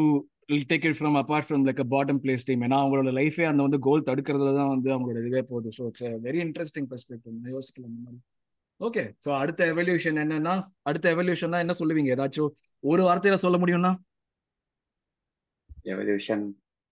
[0.71, 4.07] take it from apart from like bottom place team ஏன்னா அவங்களோட லைஃபே அந்த வந்து கோல்
[4.09, 5.71] தடுக்கிறதுல தான் வந்து அவங்களோட இதுவே போகுது.
[5.79, 8.21] So it's very interesting perspective நான் யோசிக்கல அந்த மாதிரி.
[8.81, 10.55] ஓகே ஸோ அடுத்த எவல்யூஷன் என்னன்னா
[10.89, 12.11] அடுத்த எவல்யூஷன் தான் என்ன சொல்லுவீங்க?
[12.17, 12.51] ஏதாச்சும்
[12.85, 13.93] ஒரு வார்த்தையில சொல்ல முடியும்னா?
[15.87, 16.45] எவல்யூஷன்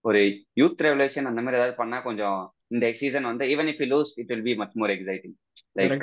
[0.04, 0.20] ஒரு
[0.60, 2.40] யூத் ரெவல்யூஷன் அந்த மாதிரி ஏதாவது பண்ணா கொஞ்சம்
[2.74, 5.36] இந்த சீசன் வந்து even if you lose it will be much more exciting
[5.78, 5.94] like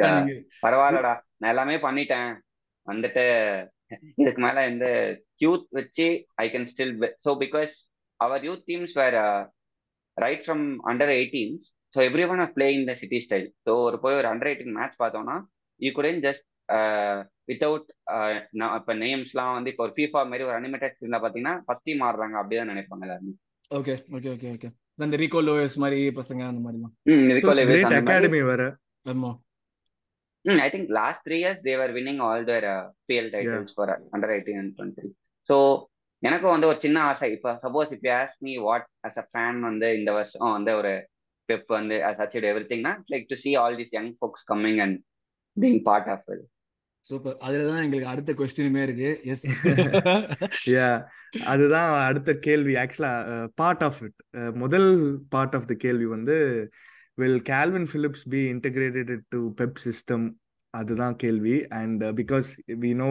[0.66, 1.14] பரவாயில்லடா.
[1.40, 2.32] நான் எல்லாமே பண்ணிட்டேன்.
[2.88, 3.24] வந்துட்டு
[4.20, 4.86] இதுக்கு மேல இந்த
[5.44, 6.06] யூத் வச்சு
[6.44, 6.94] I can still
[7.26, 7.74] so because
[8.20, 9.18] our youth teams were
[10.18, 12.00] right from under eighteens so
[12.34, 15.36] everyone are playing the City style so ஒரு போய் ஒரு அண்டர் எயிட்டீன் மேட்ச் பார்த்தோம்னா
[15.80, 16.46] யூ குடன் ஜஸ்ட்
[17.52, 17.88] வித்தவுட்
[18.80, 22.72] இப்போ நேம்ஸ்லாம் வந்து இப்போ ஒரு ஃபீஃபா மாதிரி ஒரு அனிமேட்டட் ஸ்கிரீன்ல பார்த்தீங்கன்னா ஃபர்ஸ்ட் டீம் ஆடுறாங்க அப்படிதான்
[22.74, 23.34] நினைப்பாங்க எல்லாருமே.
[23.72, 28.02] ஓகே ஓகே ஓகே ஓகே இந்த ரிகோ லோயஸ் மாதிரி பசங்க அந்த மாதிரி தான் ம் அந்த மாதிரி.
[28.02, 28.64] அகாடமி வேற.
[29.06, 29.32] ஆமா.
[30.46, 33.86] Mm, I think last three years they were winning all their uh, PL titles for
[33.86, 35.10] uh, under 18 and 20.
[35.50, 35.56] So
[36.24, 37.28] எனக்கு வந்து ஒரு சின்ன ஆசை.
[37.36, 40.94] இப்போ சப்போஸ் இப்போ ask me what as a fan வந்து இந்த வருஷம் வந்து ஒரு
[41.50, 44.98] பெப் வந்து as achieve every திங்னா like to see all this young folks coming and
[45.58, 46.44] being part of it
[47.06, 49.10] super அதுலதான் எங்களுக்கு அடுத்த கொஸ்டினுமே இருக்கு.
[49.32, 49.46] எஸ்
[50.76, 50.90] யா
[51.54, 52.74] அதுதான் அடுத்த கேள்வி.
[52.84, 53.14] ஆக்சுவலா
[53.62, 54.18] பார்ட் ஆஃப் இட்
[54.64, 54.90] முதல்
[55.36, 56.38] பார்ட் ஆஃப் த கேள்வி வந்து
[57.22, 60.28] will Kalvin Phillips be integrated to Pep system
[60.74, 61.56] அதுதான் கேள்வி.
[61.80, 62.50] And because
[62.84, 63.10] we know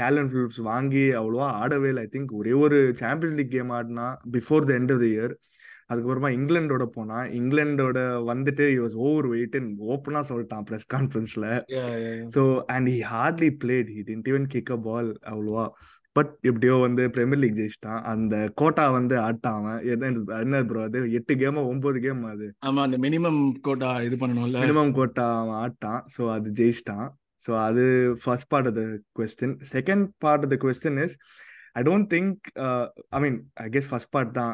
[0.00, 2.04] Kalvin Phillips வாங்கி அவ்வளோவா ஆடவே இல்லை.
[2.06, 5.34] ஐ திங்க் ஒரே ஒரு சாம்பியன்ஸ் லீக் கேம் ஆடினா before the end of the year
[5.90, 11.46] அதுக்கப்புறமா இங்கிலாண்டோட போனா இங்கிலாண்டோட வந்துட்டு வாஸ் ஓவர் வெயிட்னு ஓப்பனா சொல்லிட்டான் press கான்ஃபரன்ஸ்ல
[12.34, 15.66] so and he hardly played he didn't even kick a ball அவ்வளோவா.
[16.16, 18.00] பட் எப்படியோ வந்து பிரீமியர் லீக் ஜெயிச்சிட்டான்.
[18.02, 19.14] அந்த கோட்டா வந்து
[19.92, 21.00] என்ன என்ன ப்ரோ அது?
[21.12, 22.46] எட்டு கேம் ஒன்பது கேம் அது?
[22.66, 24.58] ஆமா அந்த மினிமம் கோட்டா இது பண்ணணும்ல.
[24.64, 26.02] மினிமம் கோட்டா அவன் ஆட்டான்.
[26.16, 27.08] ஸோ அது ஜெயிச்சிட்டான்.
[27.46, 27.84] ஸோ அது
[28.22, 28.84] first part of the
[29.20, 31.16] question second part of the question is
[31.78, 32.48] I don't think
[33.16, 34.52] I mean I guess first part தான்.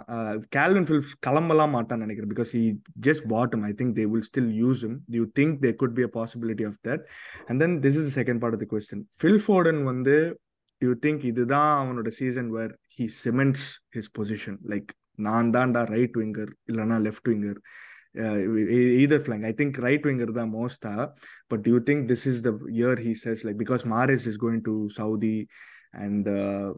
[0.57, 2.63] கேல்வின் ஃபிலிப்ஸ் கிளம்பலாம் மாட்டான்னு நினைக்கிறேன் because he
[3.09, 6.11] just bottom I think they will still use him you think they could be a
[6.19, 7.05] possibility of that
[7.49, 10.17] and then this is second part of the question Phil Foden வந்து
[10.83, 13.67] you think இதுதான் அவனோட season where he cements
[13.99, 14.91] his position like
[15.29, 17.61] நான் தான்டா right winger இல்லைனா left winger
[19.01, 19.45] either flank.
[19.45, 20.85] I think right winger the most.
[20.85, 21.07] Uh,
[21.51, 24.63] but do you think this is the year he says like because Maris is going
[24.69, 25.37] to Saudi
[25.95, 26.27] and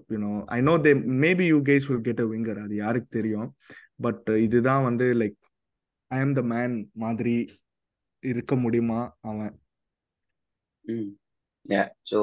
[0.09, 0.95] you know I know they
[1.25, 3.49] maybe you guys will get a winger அது யாருக்கு தெரியும்.
[4.01, 5.39] But இதுதான் வந்து like
[6.11, 7.35] I am the man மாதிரி
[8.23, 9.55] இருக்க முடியுமா அவன்?
[11.67, 12.21] Yeah so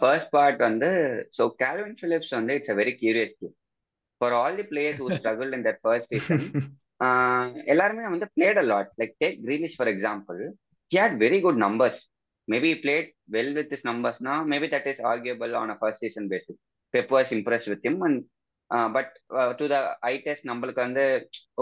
[0.00, 0.90] first part வந்து
[1.38, 3.56] ஸோ கேல்வின் பிலிப்ஸ் வந்து it's a very curious game
[4.20, 6.46] for all the players who struggle in that first season
[7.72, 10.40] எல்லாருமே வந்து played a lot like take Grealish for example
[10.92, 12.00] he had very good numbers
[12.50, 16.58] maybe played well with his நம்பர்ஸ்னா maybe that is arguable on a first season basis
[16.94, 18.20] Pep was impress with him and
[18.96, 19.12] but
[19.58, 19.76] to the
[20.10, 21.04] eye test நம்மளுக்கு வந்து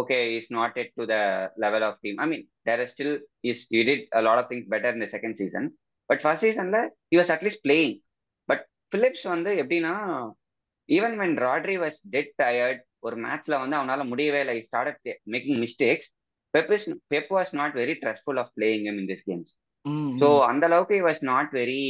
[0.00, 1.16] okay is not yet to the
[1.64, 3.14] level of team I mean there is still
[3.50, 5.68] is you did a lot of things better இந்த second season
[6.10, 6.80] but first சீசன்ல
[7.12, 7.94] he was at least playing
[8.48, 9.94] but Phillips வந்து எப்படின்னா
[10.88, 14.56] even when Rodri was dead tired ஒரு மேட்ச்ல வந்து அவனால முடியவே இல்லை.
[14.68, 15.00] Start
[15.34, 16.08] making mistakes
[16.54, 19.50] Pep is Pep was not very trustful of playing in this games
[20.20, 21.82] so அந்த அளவுக்கு he was not very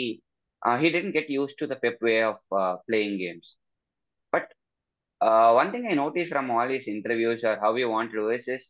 [0.62, 2.42] he didn't get used to the Pep way of
[2.88, 3.50] playing games
[4.32, 4.50] but
[5.60, 8.66] one thing I notice from all his interviews are how you want to is is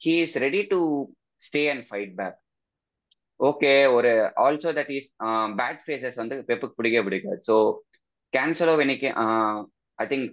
[0.00, 0.80] he is ready to
[1.42, 2.38] stay and fight back
[3.40, 4.10] okay ஒரு
[4.44, 5.08] also that is
[5.60, 7.38] bad phases வந்து பெப்புக்கு பிடிக்க பிடிக்காது.
[7.48, 7.54] So
[8.32, 9.08] Cancelo இன்னைக்கு
[9.98, 10.28] I think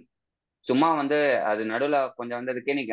[0.66, 1.18] சும்மா வந்து
[1.50, 2.84] அது நடுவில் கொஞ்சம் வந்ததுக்கே நீ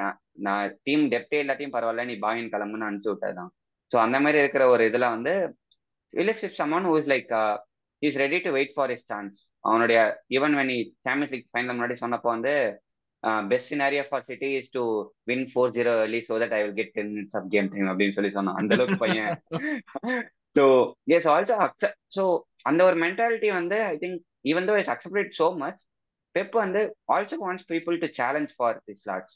[0.48, 3.52] நான் டீம் டெப்டே எல்லாத்தையும் பரவாயில்ல நீ பாயின் கிளம்புன்னு அனுப்பிச்சு விட்டதுதான்.
[3.92, 5.34] ஸோ அந்த மாதிரி இருக்கிற ஒரு இதில் வந்து
[6.14, 7.32] Lewis if someone who is like
[8.02, 10.00] is ready to wait for his chance அவனுடைய
[10.38, 10.72] even when
[11.06, 12.54] champions league final முன்னாடி சொன்னப்போ வந்து
[13.50, 14.84] best scenario for City is to
[15.30, 18.16] win four zero early so that I will get ten minutes of game time அப்படின்னு
[18.18, 18.60] சொல்லி சொன்னான்.
[18.60, 19.34] அந்த அளவுக்கு பையன்.
[20.56, 20.66] So
[21.16, 22.24] he's also accept so
[22.70, 24.20] அந்த ஒரு மென்டாலிட்டி வந்து I think
[24.52, 25.82] even though is accepted so much
[26.36, 26.82] Pep வந்து
[27.16, 29.36] also wants people to challenge for this lots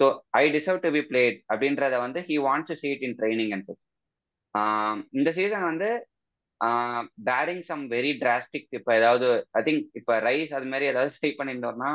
[0.00, 0.06] so
[0.40, 3.82] I deserve to be played அப்படின்றத வந்து he wants to sit in training and such
[5.12, 5.90] இந்த season வந்து
[7.26, 11.92] bring some very drastic இப்போ ஏதாவது I think இப்போ Rice அது மாதிரி ஏதாவது stay பண்ணியிருந்தோம்னா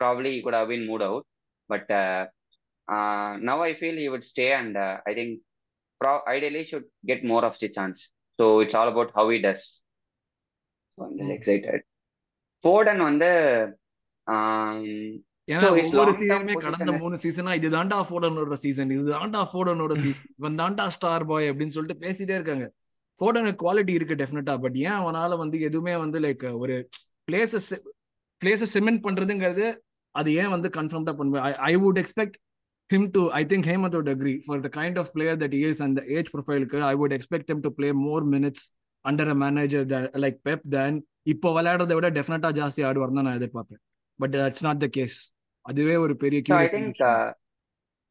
[0.00, 1.26] probably could have been moved out
[1.70, 1.90] but
[3.48, 5.34] now I feel you would stay and I think
[6.00, 8.00] ப்ரா ideally should get more of the chance
[8.38, 9.66] so it's all about how he does
[11.36, 11.84] excited
[12.64, 13.30] Foden வந்து
[15.48, 20.58] ஏன்னா ஒவ்வொரு சீசனுமே கடந்த மூணு சீசனா இது தாண்டா ஃபோர்டனோட season இது தாண்டா ஃபோர்டனோட சீசன் இவன்
[20.60, 22.66] தாண்டா ஸ்டார் பாய் அப்படின்னு சொல்லிட்டு பேசிட்டே இருக்காங்க.
[23.20, 26.76] ஃபோர்டனுக்கு குவாலிட்டி இருக்கு டெஃபினட்டா பட் ஏன் அவனால வந்து எதுவுமே வந்து லைக் ஒரு
[27.28, 27.68] பிளேசஸ்
[28.42, 29.66] பிளேசஸ் சிமெண்ட் பண்றதுங்கிறது
[30.14, 32.38] அது ஏன் வந்து கன்ஃபார்ம்டா பண்ணுவேன் I would expect
[32.90, 34.34] him to I think Hemant would agree.
[34.46, 37.46] For the kind of player that he is and the age profile I would expect
[37.52, 38.62] him to play more minutes
[39.04, 40.92] under a manager that, like Pep than
[41.32, 43.80] இப்போ விளையாடுறத விட டெஃபினட்டா ஜாஸ்தி ஆடுவார் தான் நான் எதிர்பார்ப்பேன்.
[44.18, 45.16] But that's not the case
[45.66, 47.00] அதுவே ஒரு பெரிய I think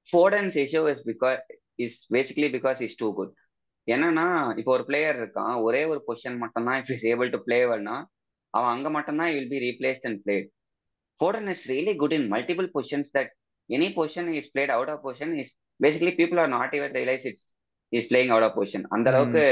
[0.10, 1.40] Foden's issue is because
[1.86, 3.34] is basically because is too good
[3.88, 4.26] என்னன்னா
[4.60, 7.96] இப்போ ஒரு பிளேயர் இருக்கான் ஒரே ஒரு பொசிஷன் மட்டும் தான் if is able to play வெல்னா
[8.54, 10.50] அவன் அங்க மட்டும் தான் will be replaced and played
[11.20, 13.32] Foden is really good in multiple positions that
[13.70, 17.46] any position is played out of position is basically people are not even realize it's
[17.92, 18.82] is playing out of position.
[18.96, 19.44] அந்த அளவுக்கு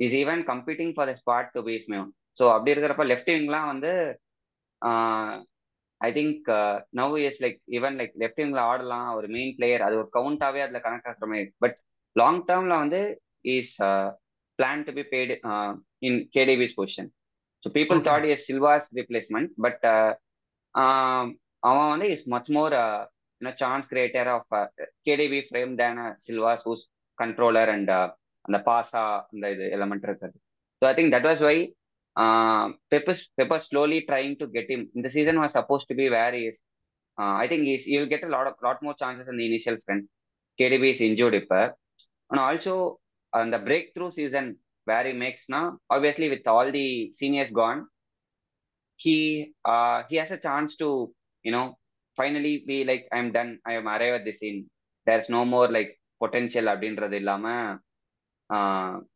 [0.00, 2.08] is even competing for the spot to piece மேம்
[2.38, 3.92] so அப்படி இருக்கிறப்ப left விங்லாம் வந்து
[6.00, 6.48] I think
[7.00, 10.80] now is like even like left விங்ல ஆடலாம் ஒரு main player அது ஒரு கவுண்டாவே அதுல
[10.86, 11.50] கனெக்ட் ஆகிற மாதிரி.
[11.64, 11.76] பட்
[12.16, 13.00] லாங் டேர்ம்ல வந்து
[13.56, 13.74] his
[14.58, 15.36] plan to be played
[16.08, 17.10] in KDB's position
[17.62, 19.84] so people thought is Silva's replacement but
[21.62, 22.76] அவன் வந்து is much more
[23.40, 24.66] you know chance creator of uh,
[25.06, 26.82] KDB frame than uh, Silva's who's
[27.18, 28.06] controller and uh,
[28.44, 30.34] அந்த பாசா அந்த இது element இருக்குது.
[30.82, 31.54] So I think that was why
[32.91, 36.59] pepper pepper slowly trying to get him இந்த season was supposed to be where is
[37.37, 40.05] I think is you get lot of lot more chances இந்த initial friend
[40.59, 41.61] KDB is injured இப்போ
[42.29, 42.75] and also
[43.33, 44.49] அந்த break through season
[44.87, 45.61] where E மேக்ஸ்னா
[45.95, 46.87] obviously with all the
[47.19, 47.81] seniors gone
[48.99, 49.15] he
[50.09, 50.89] he has a chance to
[51.45, 51.63] you know
[52.17, 54.59] finally be like I am done I am arrive the scene
[55.07, 57.45] there is no more like potential அப்படின்றது இல்லாம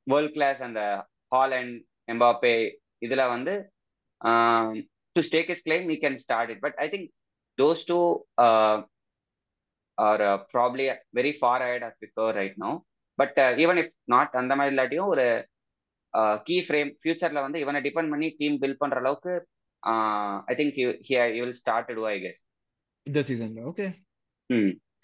[0.08, 0.82] world class அந்த
[1.32, 1.76] hall and
[2.08, 2.56] Mbappe
[3.03, 3.55] இதுல வந்து
[5.17, 7.07] to stake his claim we can start it but I think
[7.59, 7.99] those two
[9.99, 10.87] are probably
[11.19, 12.73] very far ahead of before right no
[13.19, 15.27] but even if not அந்த மாதிரி இல்லாட்டியும் ஒரு
[16.47, 19.35] key frame ஃபியூச்சர்ல வந்து இவனை depend பண்ணி டீம் பில்ட் பண்ற அளவுக்கு
[20.51, 20.89] I think you
[21.41, 22.43] will start to I guess
[23.07, 23.87] இந்த சீசன்ல ஓகே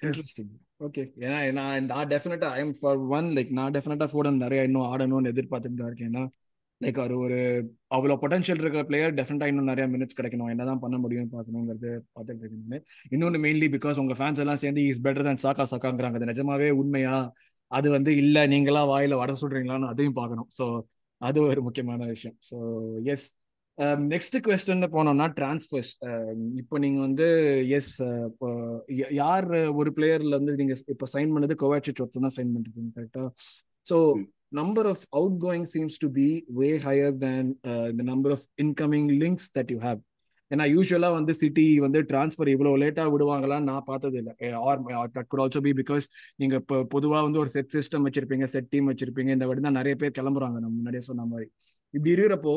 [0.02, 0.54] இன்ட்ரெஸ்டிங்
[0.86, 5.32] ஓகே ஏன்னா நான் டெஃபினட்டா I am for one like நான் டெஃபினட்டா ஃபோர்டன் நிறைய இன்னும் ஆடணும்னு
[5.34, 6.10] எதிர்பார்த்துட்டு தான் இருக்கேன்.
[6.12, 6.24] ஏன்னா
[6.80, 7.38] லைக் அவர் ஒரு
[7.96, 10.50] அவ்வளோ பொட்டன்ஷியல் இருக்கிற பிளேயர் டெஃபினட்டாக இன்னும் நிறைய மினிட்ஸ் கிடைக்கணும்.
[10.54, 12.84] என்னதான் பண்ண முடியும் பார்க்கணுங்கிறது பார்த்துட்டு இருக்கேன்
[13.14, 17.16] இன்னொன்று மெயின்லி பிகாஸ் உங்கள் ஃபேன்ஸ் எல்லாம் சேர்ந்து இஸ் பெட்டர் தன் சாக்கா சாக்காங்கிறாங்க அது நிஜமாவே உண்மையா?
[17.70, 20.48] அது வந்து இல்லை நீங்களா வாயில வட சொல்றீங்களான்னு அதையும் பார்க்கணும்.
[20.58, 20.66] ஸோ
[21.20, 22.36] அது ஒரு முக்கியமான விஷயம்.
[22.50, 22.56] ஸோ
[23.14, 23.26] எஸ்
[24.12, 27.26] நெக்ஸ்ட் கொஸ்டின் போனோம்னா டிரான்ஸ்ஃபர்ஸ் um, இப்போ நீங்க வந்து
[27.78, 28.48] எஸ் uh, இப்போ
[29.20, 29.46] யார்
[29.80, 33.24] ஒரு பிளேயர்ல வந்து நீங்க இப்போ சைன் பண்ணது கோவாச்சி ஒருத்தர் தான் சைன் பண்ணிருக்கீங்க கரெக்டா
[33.86, 33.96] so
[34.52, 36.28] number of out going seems to be
[36.58, 37.16] way higher
[37.70, 40.02] uh, the number of incoming links that you have.
[40.50, 44.32] ஏன்னா யூஸ்வலா வந்து சிட்டி வந்து டிரான்ஸ்ஃபர் இவ்வளோ லேட்டா விடுவாங்களான்னு நான் பார்த்தது இல்லை
[44.68, 44.82] or
[45.16, 46.04] that could also be because
[46.40, 49.94] நீங்க இப்போ பொதுவாக வந்து ஒரு செட் சிஸ்டம் வச்சிருப்பீங்க செட் டீம் வச்சிருப்பீங்க இந்த வாட்டி தான் நிறைய
[50.02, 50.56] பேர் கிளம்புறாங்க.
[50.64, 51.46] நம்ம முன்னாடியே சொன்ன மாதிரி.
[51.94, 52.54] இப்படி இருக்கிறப்போ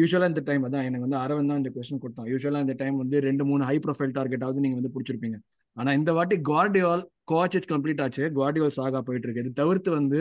[0.00, 2.28] யூஸ்வலாக இந்த டைம் அதான் எனக்கு வந்து அரவன் தான் இந்த கொஸ்டின் கொடுத்தான்.
[2.32, 5.38] யூஸ்வலாக இந்த டைம் வந்து ரெண்டு மூணு ஹை ப்ரொஃபைல் டார்கெட்டாவது நீங்கள் வந்து பிடிச்சிருப்பீங்க.
[5.76, 8.24] ஆனால் இந்த வாட்டி குவார்டியால் கோவாச்சிச் கம்ப்ளீட் ஆச்சு.
[8.36, 9.44] குவார்டியால் சாகா போயிட்டு இருக்கு.
[9.44, 10.20] இது தவிர்த்து வந்து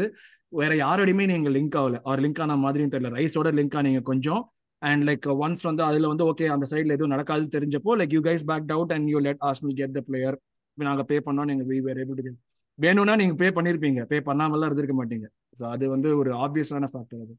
[0.59, 1.97] வேற யாரோடையுமே நீங்கள் லிங்க் ஆகல.
[2.07, 3.11] அவர் லிங்க் ஆன மாதிரியும் தெரியல.
[3.19, 4.43] ரைஸோட லிங்க் ஆனீங்க கொஞ்சம்.
[4.81, 8.45] அண்ட் லைக் ஒன்ஸ் வந்து அதில் வந்து ஓகே அந்த சைடில் எதுவும் நடக்காதுன்னு தெரிஞ்சப்போ like you guys
[8.51, 10.37] back out and you let Arsenal get the player
[10.77, 12.31] நாங்கள் பே பண்ணோம் நீங்கள் வி வேர் ஏபிள் டு
[12.79, 15.27] வேணும்னா நீங்கள் பே பண்ணியிருப்பீங்க பே பண்ணாமலாம் இருந்திருக்க மாட்டீங்க.
[15.59, 17.33] ஸோ அது வந்து ஒரு ஆப்வியஸான ஃபேக்டர் அது.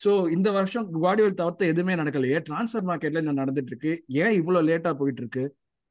[0.00, 2.38] ஸோ இந்த வருஷம் குவாடியோல் தவிர்த்து எதுவுமே நடக்கலையே.
[2.48, 3.92] டிரான்ஸ்ஃபர் மார்க்கெட்ல என்ன நடந்துட்டு இருக்கு.
[4.22, 5.44] ஏன் இவ்வளோ லேட்டா போயிட்டு இருக்கு?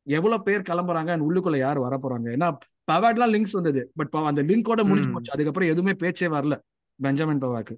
[0.08, 2.48] எவ்வளவு பேர் கிளம்புறாங்க அண்ட் உள்ளுக்குள்ள யார் வர போறாங்க ஏன்னா
[2.88, 3.82] பவாட்லாம் லிங்க்ஸ் வந்தது.
[3.98, 5.34] பட் அந்த லிங்கோட முடிஞ்சு போச்சு.
[5.36, 6.56] அதுக்கப்புறம் எதுவுமே பேச்சே வரல.
[7.00, 7.76] பெஞ்சமின் பவாக்கு.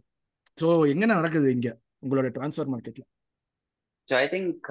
[0.58, 1.70] ஸோ எங்க நடக்குது இங்க?
[2.04, 3.04] உங்களோட டிரான்ஸ்ஃபர் மார்க்கெட்ல
[4.08, 4.66] so I think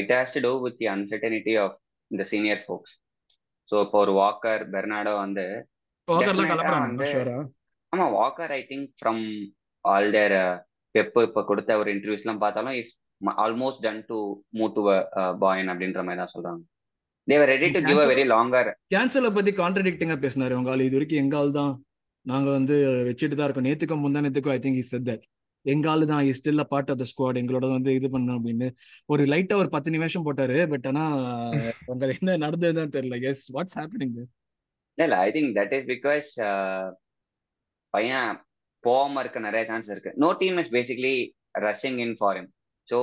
[0.00, 1.76] it has to do with the uncertainty of
[2.10, 2.92] இந்த சீனியர் ஃபோக்ஸ்
[3.68, 5.44] ஸோ இப்போ ஒரு வாக்கர் பெர்னாடோ வந்து
[6.34, 6.50] வந்து-
[7.92, 9.22] ஆமா Walker I think from
[9.84, 10.36] all their
[10.94, 12.92] Pep இப்போ கொடுத்த ஒரு இன்டர்வியூஸ்லாம் பார்த்தாலும் is
[13.44, 14.18] almost done to
[14.58, 14.82] move to
[15.44, 16.62] Bayern அப்படின்ற மாதிரி தான் சொல்றாங்க.
[17.28, 20.86] They're ready to give a very longer கேன்சலை பத்தி கான்ட்ரடிக்டிங்கா பேசினாரு உங்க ஆள்.
[20.88, 21.72] இது வரைக்கும் எங்க ஆள் தான்
[22.26, 22.76] நாங்க வந்து
[23.08, 23.68] வச்சுட்டு தான் இருக்கோம்.
[23.68, 25.24] நேத்துக்கும் முந்தானத்துக்கும் I think is set that
[25.72, 28.66] எங்க ஆளு தான் is still part of the squad எங்களோட வந்து இது பண்ணணும் அப்படின்னு.
[29.12, 31.04] ஒரு லைட்டா ஒரு பத்து நிமிஷம் போட்டாரு பட் ஆனா
[31.92, 33.18] உங்க என்ன நடந்ததுதான் தெரியல.
[33.30, 34.16] எஸ் வாட்ஸ் ஹேப்பனிங்
[34.98, 36.28] இல்ல I think that is because
[37.94, 38.28] பையன்
[38.84, 40.12] போகாம இருக்க நிறைய சான்ஸ் இருக்கு.
[40.24, 41.14] No team is basically
[41.66, 42.46] rushing in for him.
[42.88, 42.98] So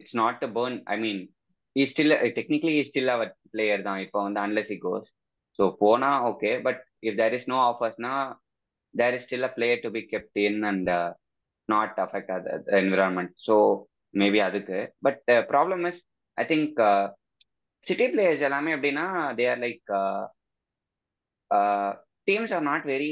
[0.00, 1.20] it's not a burn I mean
[1.76, 4.00] he still technically he still our player தான்.
[4.04, 5.08] இப்போ வந்து unless he goes
[5.58, 8.12] so போனா okay but if there is no ஆஃபர்ஸ்னா
[8.94, 10.90] there is still a player to be kept in and
[11.68, 13.56] not affect அது environment so
[14.14, 14.78] maybe அதுக்கு.
[15.06, 15.20] But
[15.52, 16.00] problem is
[16.38, 16.80] I think
[17.86, 19.06] City players எல்லாமே எப்படின்னா
[19.38, 19.90] they are like
[22.28, 23.10] teams are not very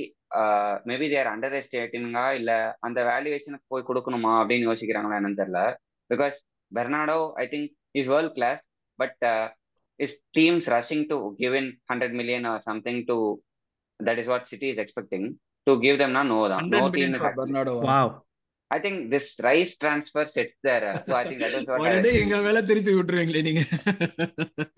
[0.86, 5.62] maybe they're under எஸ்டேட்டிங்கா இல்ல அந்த வேல்யூவேஷனுக்கு போய் கொடுக்கணுமா அப்படின்னு யோசிக்கிறாங்களா என்னன்னு தெரியல.
[6.10, 6.36] Because
[6.72, 7.68] Bernardo I think
[8.00, 8.62] is world class
[8.98, 9.22] but
[10.00, 13.16] is teams rushing to give in hundred million or something to
[14.00, 15.26] that is what City is expecting
[15.66, 16.68] to give தெம்னா no தான்.
[16.74, 17.16] No team
[18.74, 22.60] I think this Rice transfer sets there so I think that is what எங்க வேலை
[22.70, 23.62] திருப்பி விட்டுருவீங்களே நீங்க.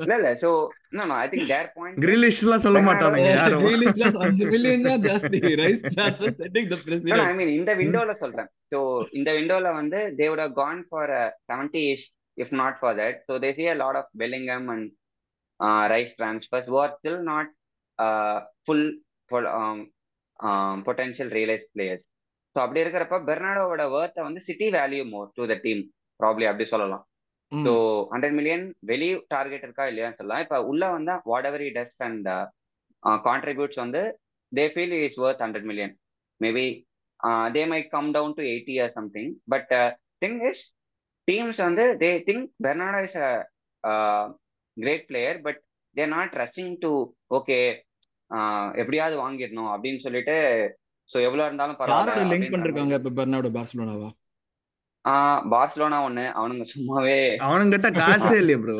[0.04, 0.50] இல்ல இல்ல so
[0.98, 3.64] no no I think there point கிரிலிஷ்லாம் சொல்ல மாட்டானுங்க யாரும்.
[3.66, 5.40] Grealish அஞ்சு மில்லியன் தான் ஜாஸ்தி.
[5.62, 8.50] Rice transfer setting the precedent I mean இந்த விண்டோல சொல்றேன்.
[8.72, 8.80] ஸோ
[9.20, 12.04] இந்த விண்டோல வந்து they would have gone for a 70 ish
[12.36, 13.16] if not for that.
[13.28, 14.84] So they see a lot of Bellingham and
[15.60, 17.46] uh, Rice transfers who are still not
[17.98, 18.82] uh, full
[19.30, 19.78] full um,
[20.40, 22.02] um, potential realized players.
[22.56, 25.82] So அப்படி இருக்கிறப்ப பெர்னாடோவோட வேர்த்தை வந்து City value more to the team
[26.20, 27.04] probably அப்படி சொல்லலாம்.
[27.52, 27.72] So
[28.12, 32.28] hundred million வெளி target இருக்கா இல்லையான்னு சொல்லலாம் இப்போ உள்ள வந்தா whatever dust and
[33.26, 34.02] contributes வந்து
[34.52, 35.94] they feel is worth hundred million
[36.40, 36.66] maybe
[37.54, 39.72] they might come down to eighty or something but
[40.22, 40.62] thing is
[41.28, 43.28] teams வந்து they think Bernardo is a
[44.76, 45.60] great player but
[45.96, 46.92] they're not rushing to
[47.38, 47.58] okay
[48.80, 50.36] எப்படியாவது வாங்கிடணும் அப்படின்னு சொல்லிட்டு
[51.10, 52.94] so எவ்வளோ இருந்தாலும் யாரோட பரவாயில்ல link பண்ணிருக்காங்க.
[53.00, 54.08] இப்ப பெர்னாடோ பார்சலோனாவா?
[55.04, 56.22] ஆஹ் பார்சலோனா ஒண்ணு.
[56.38, 58.76] அவனுங்க சும்மாவே அவனுங்கிட்ட காசே இல்லையே ப்ரோ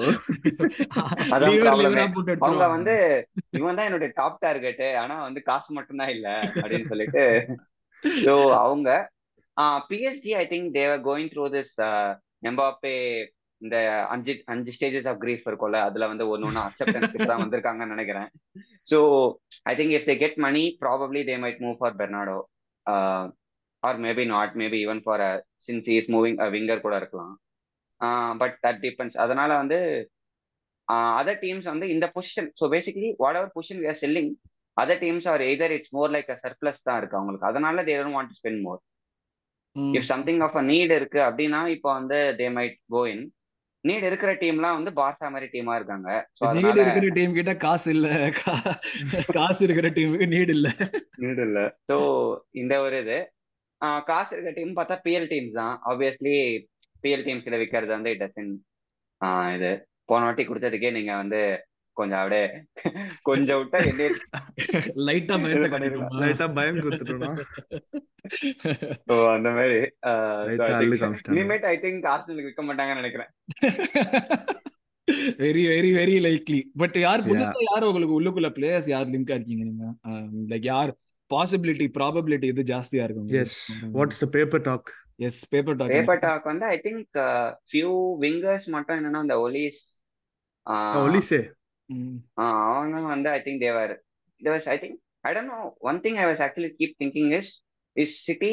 [2.40, 2.94] அவங்க வந்து
[3.58, 7.24] இவன் தான் என்னுடைய டாப் டார்கெட் ஆனா வந்து காசு மட்டும்தான் இல்ல அப்படின்னு சொல்லிட்டு.
[8.20, 8.32] ஸோ
[8.62, 8.88] அவங்க
[9.90, 11.74] PSG I think they're going through this
[12.48, 12.96] Mbappe
[13.64, 13.77] இந்த
[14.14, 18.29] அஞ்சு அஞ்சு ஸ்டேஜஸ் ஆஃப் கிரீஃப் இருக்கும்ல அதுல வந்து ஒன்னு ஒன்னு அக்செப்டன்ஸ்க்கு தான் வந்திருக்காங்கன்னு நினைக்கிறேன்.
[18.90, 18.98] So
[19.70, 22.38] I think if they get money probably they might move for Bernardo
[23.83, 25.24] or maybe not maybe even for
[25.66, 27.35] since is moving winger கூட இருக்கலாம்.
[28.40, 29.79] பட் தட் டிபெண்ட்ஸ் அதனால வந்து
[31.18, 34.33] அதர் டீம்ஸ் வந்து இந்த position so basically whatever position we are selling
[34.77, 37.48] other teams are either it's more like a surplus தான் இருக்கு அவங்களுக்கு.
[37.50, 38.81] அதனால they don't want to spend more.
[39.96, 43.24] If something of a need இருக்கு அப்படின்னா இப்போ வந்து they might go in
[43.88, 46.09] need இருக்கிற டீம்லாம் வந்து பார்சா மாதிரி டீமா இருக்காங்க.
[46.59, 48.09] நீடு இருக்கிற டீம் கிட்ட காசு இல்ல.
[49.38, 50.68] காசு இருக்கிற டீமுக்கு நீடு இல்ல.
[51.25, 51.59] நீட் இல்ல.
[51.90, 51.97] ஸோ
[52.62, 53.18] இந்த ஒரு இது.
[54.11, 55.75] காசு இருக்க டீம் பார்த்தா பிஎல் டீம்ஸ் தான்.
[55.90, 56.37] ஆப்வியஸ்லி
[57.05, 58.51] பிஎல் டீம்ஸ் கிட்ட விற்கிறது வந்து இட் டசன்
[59.57, 59.73] இது.
[60.11, 61.42] போன வாட்டி கொடுத்ததுக்கே நீங்க வந்து
[61.98, 62.46] கொஞ்சம் அப்படியே
[63.28, 64.09] கொஞ்சம் விட்டா என்ன
[65.09, 65.35] லைட்டா.
[65.72, 67.30] காட்டிடுமா லைட்டா பயம் கொடுத்துட்டோம்னா
[69.09, 69.78] ஸோ அந்த மாதிரி.
[71.37, 73.30] இனிமேட் ஐ திங்க் ஆர்சனலுக்கு விற்க மாட்டாங்கன்னு நினைக்கிறேன்.
[75.42, 79.87] Very very very likely but யார் புதுசா யார் உங்களுக்கு உள்ளுக்குள்ள பிளேயர்ஸ் யார் லிங்கா இருக்கீங்க நீங்க?
[80.52, 80.92] லைக் யார்
[81.30, 83.28] பாசிபிலிட்டி ப்ராபபிலிட்டி இது ஜாஸ்தியா இருக்கும்?
[83.42, 83.59] Yes
[83.96, 84.90] what's the paper talk
[85.28, 87.18] yes paper talk paper talk வந்து ஐ திங்க்
[87.70, 87.90] ஃபியூ
[88.24, 89.83] விங்கர்ஸ் மட்டும் என்னன்னா இந்த ஒலிஸ்
[91.04, 91.40] ஒலிசே
[92.44, 93.92] அவங்க வந்து I think they're
[94.40, 97.53] theirs I think I don't know one thing I was actually keep thinking is
[97.97, 98.53] is City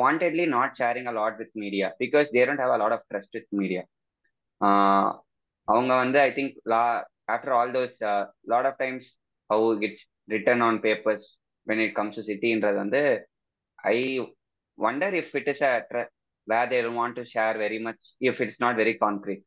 [0.00, 3.36] wantedly not sharing a lot with media because they don't have a lot of trust
[3.38, 3.82] with media
[5.68, 6.82] அவங்க வந்து I think law
[7.34, 7.96] after all those
[8.44, 9.08] lot of times
[9.50, 11.26] how it's written on papers
[11.66, 13.02] when it comes to சிட்டின்றது வந்து
[13.78, 13.98] I
[14.78, 15.74] wonder if it is a
[16.48, 19.44] where they want to share very much if it's not very concrete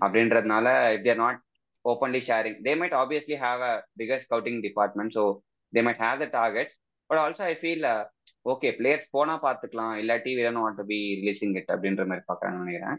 [0.00, 1.40] அப்படின்றதுனால if they're not
[1.86, 5.24] openly sharing they might obviously have a bigger scouting department so
[5.72, 6.76] they might have the targets
[7.10, 7.84] but also I feel
[8.46, 12.64] okay players போனா பார்த்துக்கலாம் இல்லாட்டி we don't want to be releasing it அப்படின்ற மாதிரி பார்க்கறாங்கன்னு
[12.64, 12.98] நினைக்கிறேன்.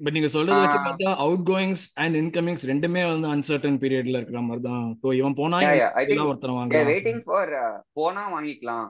[0.00, 4.62] But நீங்க சொல்றது வச்சு பார்த்தா அவுட் கோயிங்ஸ் அண்ட் இன்கமிங்ஸ் ரெண்டுமே வந்து அன்சர்டன் பீரியட்ல இருக்கிற மாதிரி
[4.62, 5.58] தான் ஸோ இவன் போனா
[6.30, 7.52] ஒருத்தர் வாங்க வெயிட்டிங் ஃபார்
[7.98, 8.86] போனா வாங்கிக்கலாம்.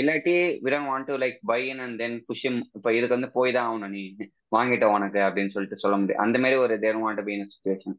[0.00, 0.34] இல்லாட்டி
[0.90, 2.56] want to like buy in and then push him.
[2.76, 3.94] இப்போ இதுக்கு வந்து போய் தான் ஆகணும்.
[3.96, 4.02] நீ
[4.56, 6.76] வாங்கிட்ட உனக்கு அப்படின்னு சொல்லிட்டு சொல்ல முடியும் அந்த மாதிரி ஒரு
[7.28, 7.94] be in a situation.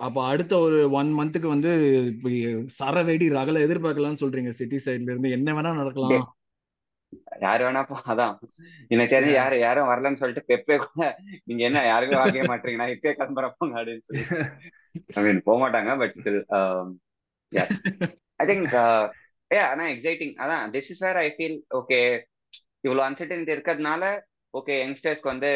[0.00, 1.72] அப்ப அடுத்த ஒரு ஒன் மந்த்துக்கு வந்து
[2.12, 2.30] இப்ப
[2.78, 4.52] சரவெடி ரகல எதிர்பார்க்கலாம்னு சொல்றீங்க.
[4.60, 6.26] சிட்டி சைடுல இருந்து என்ன வேணா நடக்கலாம்.
[7.44, 8.34] யாரு வேணா போ அதான்.
[8.92, 11.06] எனக்கு தெரிஞ்சு யாரு யாரும் வரலன்னு சொல்லிட்டு பெப்பே கூட
[11.48, 14.24] நீங்க என்ன யாருமே வாங்க மாட்டீங்க நான் இப்பயே கிளம்புறேன் போங்க அப்படின்னு சொல்லி
[15.18, 16.40] ஐ மீன் போக மாட்டாங்க பட் ஸ்டில்
[18.42, 18.74] ஐ திங்க்
[19.70, 21.98] ஆனா எக்ஸைட்டிங் அதான் this is where I feel okay
[22.80, 24.04] இவ்வளவு அன்சர்டனிட்டி இருக்கிறதுனால
[24.54, 25.50] ஓகே யங்ஸ்டர்ஸ்க்கு வந்து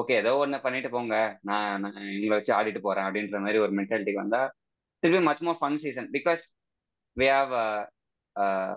[0.00, 1.38] ஓகே ஏதோ ஒன்று பண்ணிட்டு போங்க.
[1.42, 4.42] நான் நான் இவங்களை வச்சு ஆடிட்டு போறேன் அப்படின்ற மாதிரி ஒரு மென்டாலிட்டிக்கு வந்தா
[4.98, 6.44] திருப்பி much more fun season because
[7.16, 7.52] we have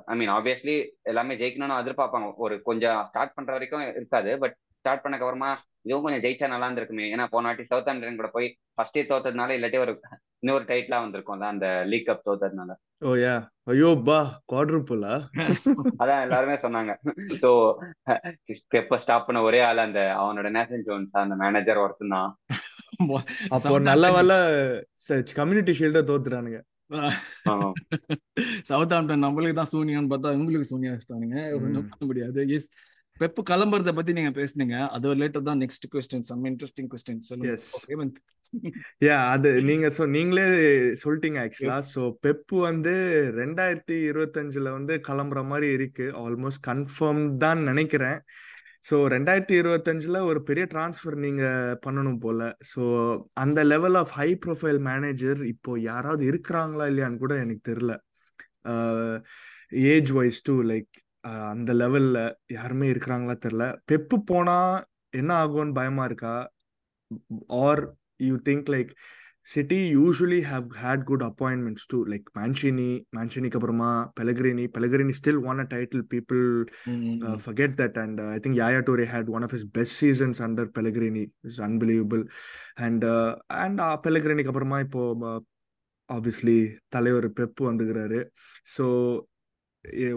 [0.05, 2.33] I mean obviously எல்லாமே ஜெயிக்கணும்னு எதிர்பார்ப்பாங்க.
[2.35, 4.37] ஒரு கொஞ்சம் ஸ்டார்ட் பண்ற வரைக்கும் இருக்காது.
[4.37, 7.05] பட் ஸ்டார்ட் பண்ணக்கு அப்புறமா இதுவும் கொஞ்சம் ஜெயிச்சா நல்லா இருந்திருக்குமே.
[7.13, 10.01] ஏன்னா போன வாட்டி சவுத் ஆம்டன் கூட போய் ஃபர்ஸ்டே தோத்ததுனால இல்லாட்டி ஒரு
[10.39, 11.41] இன்னொரு டைட்லாம் வந்திருக்கும்.
[11.41, 12.71] அந்த லீக் கப் தோத்ததுனால.
[13.01, 13.35] ஓ யா.
[13.71, 14.17] ஐயோ பா
[14.51, 15.13] குவாட்ரூப்புலா
[16.01, 16.91] அதான் எல்லாருமே சொன்னாங்க.
[17.43, 17.49] ஸோ
[18.81, 22.31] எப்ப ஸ்டாப் பண்ண ஒரே ஆள் அந்த அவனோட நேஷன் ஜோன்ஸ் அந்த மேனேஜர் ஒருத்தன் தான்.
[23.55, 24.37] அப்போ நல்ல வேலை
[25.39, 26.61] கம்யூனிட்டி ஷீல்ட தோத்துறானுங்க
[28.69, 31.37] சவுத் ஆம்டன் நம்மளுக்கு தான் சூனியான்னு பார்த்தா உங்களுக்கு சூனியா வச்சுட்டானுங்க.
[31.57, 32.41] ஒன்றும் பண்ண முடியாது.
[32.57, 32.67] எஸ்
[33.21, 34.75] பெப்பு கிளம்புறத பத்தி நீங்க பேசுனீங்க.
[34.95, 37.55] அது ரிலேட்டட் தான் next question some interesting question சொல்லுங்க.
[39.01, 40.45] யா அது நீங்க சொ நீங்களே
[41.03, 42.93] சொல்லிட்டீங்க ஆக்சுவலா ஸோ பெப்பு வந்து
[43.39, 46.07] ரெண்டாயிரத்தி இருபத்தஞ்சுல வந்து கிளம்புற மாதிரி இருக்கு.
[46.23, 48.19] ஆல்மோஸ்ட் கன்ஃபார்ம் தான் நினைக்கிறேன்.
[48.83, 51.43] ஸோ ரெண்டாயிரத்தி இருபத்தஞ்சுல ஒரு பெரிய டிரான்ஸ்ஃபர் நீங்க
[51.85, 52.39] பண்ணணும் போல.
[52.71, 52.81] ஸோ
[53.43, 57.95] அந்த level of high profile manager இப்போ யாராவது இருக்கிறாங்களா இல்லையான்னு கூட எனக்கு தெரியல.
[59.91, 60.91] ஏஜ் வைஸ் டூ லைக்
[61.51, 62.19] அந்த லெவல்ல
[62.57, 63.65] யாருமே இருக்கிறாங்களா தெரியல.
[63.91, 64.57] பெப்பு போனா
[65.13, 66.35] என்ன ஆகும்னு பயமா இருக்கா?
[67.63, 67.83] Are
[68.29, 68.91] you think like
[69.47, 75.61] City usually have had good appointments too like Mancini மேன்ஷினிக்கு அப்புறமா Pellegrini Pellegrini still won
[75.63, 76.43] a title people
[77.47, 77.95] forget that.
[78.03, 81.23] And uh, i think yaya Toure had one of his best seasons under pellegrini.
[81.47, 82.23] It's unbelievable.
[82.85, 83.31] And uh,
[83.63, 85.03] and uh, pellegriniக்கு அப்புறமா இப்போ
[86.09, 86.57] obviously
[86.95, 88.19] தலைவர் Pep வந்துக்கிறாரு.
[88.75, 88.85] So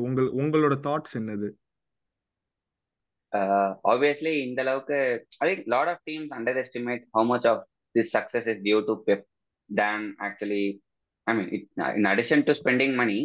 [0.07, 1.49] உங்கள் உங்களோட thoughts என்னது?
[3.93, 4.99] Obviously இந்த அளவுக்கு
[5.43, 7.63] I think lot of teams underestimate how much of
[7.96, 9.26] this success is due to Pep
[9.70, 10.66] then actually
[11.28, 11.50] I mean
[12.00, 13.20] in addition to spending money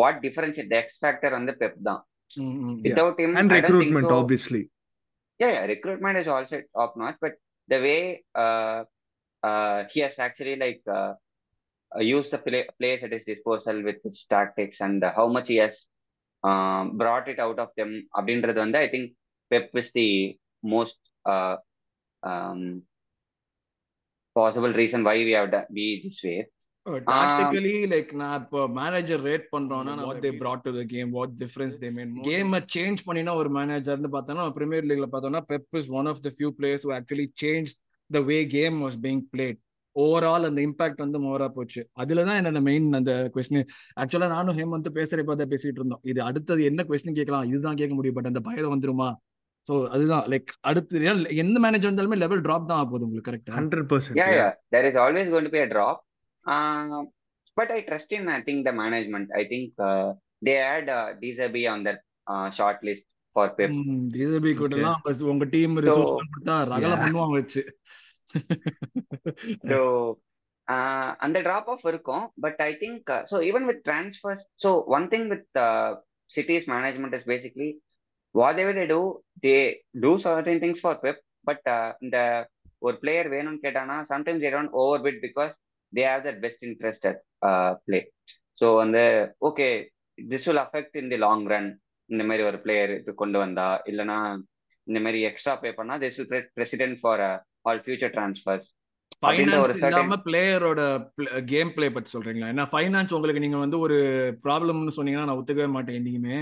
[0.00, 2.02] what difference the X factor வந்து Pep தான்
[2.86, 4.62] without him and recruitment obviously
[5.40, 7.34] yeah, yeah recruitment is also top notch but
[7.68, 8.00] the way
[8.44, 8.78] uh,
[9.42, 11.12] uh, he has actually like uh,
[11.92, 15.48] uh, used the play, players at his disposal with his tactics and uh, how much
[15.48, 15.76] he has
[16.44, 19.10] um, brought it out of them அப்படின்றது வந்து I think
[19.50, 20.08] Pep is the
[20.64, 21.02] most
[24.39, 26.35] possible reason why we have be this way
[27.09, 31.75] tactically like நான் இப்போ manager rate பண்றோம்னா what they brought to the game what difference
[31.83, 36.21] they made game change பண்ணினா ஒரு மேனேஜர்னு பார்த்தோம்னா premier லீக்ல பார்த்தோம்னா Pep is one of
[36.27, 37.71] the few players who actually change
[38.09, 39.59] the way game was being played
[39.95, 41.81] overall அந்த impact வந்து மோரா போச்சு.
[42.01, 43.63] அதுல தான் என்னோட மெயின் அந்த கொஸ்டின்
[44.01, 46.01] ஆக்சுவலா நானும் ஹேமந்த் பேசுறப்ப தான் பேசிட்டு இருந்தோம்.
[46.11, 47.47] இது அடுத்தது என்ன கொஸ்டின் கேட்கலாம்?
[47.51, 48.17] இதுதான் கேட்க முடியும்.
[48.17, 49.09] பட் அந்த பயம் வந்துருமா?
[49.69, 51.01] ஸோ அதுதான் லைக் அடுத்து
[51.43, 54.51] எந்த மேனேஜர் இருந்தாலுமே லெவல் ட்ராப் தான் ஆகுது உங்களுக்கு கரெக்டா hundred percent yeah yeah.
[54.75, 55.97] there is always going to be a drop.
[56.45, 56.99] Uh,
[57.57, 59.27] but i trust in i think the management.
[59.39, 60.07] I think uh,
[60.41, 63.05] they had uh, Dizabi on that uh, short list
[63.35, 63.71] for pep.
[64.15, 64.73] De Zerbi கூட.
[64.77, 66.93] எல்லாம் bus உங்க team resource கொடுத்தா ரகல.
[67.03, 67.63] பண்ணுவாங்க வச்சு.
[69.71, 69.79] So
[70.67, 72.25] uh, அந்த drop off இருக்கும்.
[72.45, 75.47] But I think so even with transfers so one thing with
[76.29, 77.69] City's management is basically
[78.63, 79.01] whatever they do
[79.45, 79.55] they
[80.03, 81.67] do certain things for Pep but
[82.01, 82.17] இந்த
[82.81, 85.53] ஒரு player வேணும்னு கேட்டானா sometimes they don't over bid because
[85.93, 87.21] they have that best interest at
[87.87, 87.99] play
[88.61, 89.03] so வந்து
[89.49, 89.67] okay
[90.17, 91.69] this will affect in the long run
[92.09, 94.17] இந்த மாதிரி ஒரு player இது கொண்டு வந்தா இல்லைன்னா
[94.87, 97.21] இந்த மாதிரி எக்ஸ்ட்ரா பே பண்ணா this will precedent for
[97.65, 98.69] all future transfers
[99.23, 100.81] finance இல்லாம பிளேயரோட
[101.49, 102.49] கேம் பிளே பத்தி சொல்றீங்களா?
[102.53, 103.97] ஏன்னா ஃபைனான்ஸ் உங்களுக்கு நீங்க வந்து ஒரு
[104.45, 106.37] ப்ராப்ளம்னு சொன்னீங்கன்னா நான் ஒத்துக்கவே மாட்டேன் என்னைக்குமே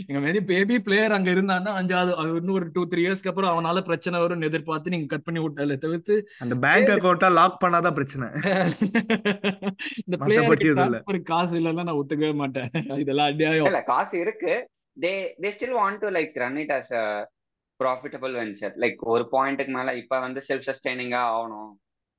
[0.00, 3.82] நீங்க மேபி பேபி பிளேயர் அங்க இருந்தான்னா அஞ்சாவது அது இன்னும் ஒரு டூ த்ரீ இயர்ஸ்க்கு அப்புறம் அவனால
[3.88, 8.28] பிரச்சனை வரும்னு எதிர்பார்த்து நீங்க கட் பண்ணி விட்டாலே தவிர்த்து அந்த பேங்க் அக்கௌண்ட்டா லாக் பண்ணாதான் பிரச்சனை.
[10.04, 10.56] இந்த இல்ல.
[10.64, 12.68] டிரான்ஸ்ஃபர் காசு இல்லைன்னா நான் ஒத்துக்கவே மாட்டேன்.
[13.02, 13.68] இதெல்லாம் அநியாயம்.
[13.70, 14.54] இல்ல காசு இருக்கு.
[14.96, 16.92] They they still want to like run it as
[17.82, 21.72] profitable venture like ஒரு பாயிண்ட்டுக்கு மேல இப்ப வந்து செல்ஃப் சஸ்டைனிங்கா ஆகணும்.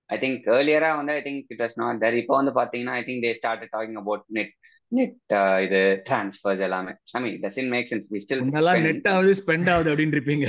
[0.09, 3.26] ஐ திங்க் ஏர்லியரா வந்து I think it was not there இப்போ வந்து பாத்தீங்கன்னா I think
[3.28, 4.53] they start talking about net
[4.91, 5.34] net
[5.66, 6.91] இது டிரான்ஸ்ஃபர்ஸ் எல்லாமே.
[7.16, 10.45] I mean doesn't make sense we still முன்னெல்லாம் நெட் ஆகுது ஸ்பெண்ட் ஆகுது அப்படின்னு இருப்பீங்க.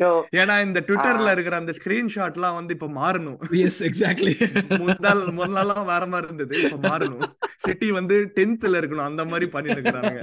[0.00, 0.08] ஸோ
[0.40, 3.38] ஏன்னா இந்த ட்விட்டர்ல இருக்கிற அந்த ஸ்கிரீன்ஷாட்லாம் வந்து இப்ப மாறணும்.
[3.68, 4.34] எஸ் எக்ஸாக்ட்லி
[4.82, 6.56] முந்தால் முதல்லாம் வேற மாதிரி இருந்தது.
[6.64, 7.24] இப்ப மாறணும்.
[7.66, 9.08] சிட்டி வந்து டென்த்ல இருக்கணும்.
[9.10, 10.20] அந்த மாதிரி பண்ணிட்டு இருக்கிறாங்க.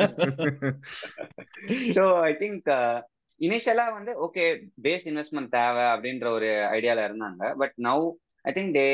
[1.97, 2.69] ஸோ ஐ திங்க்
[3.41, 4.43] இனிஷியலா வந்து ஓகே
[4.83, 7.43] பேஸ் இன்வெஸ்ட்மெண்ட் தேவை அப்படின்ற ஒரு ஐடியால இருந்தாங்க.
[7.61, 8.05] But now
[8.45, 8.87] I think they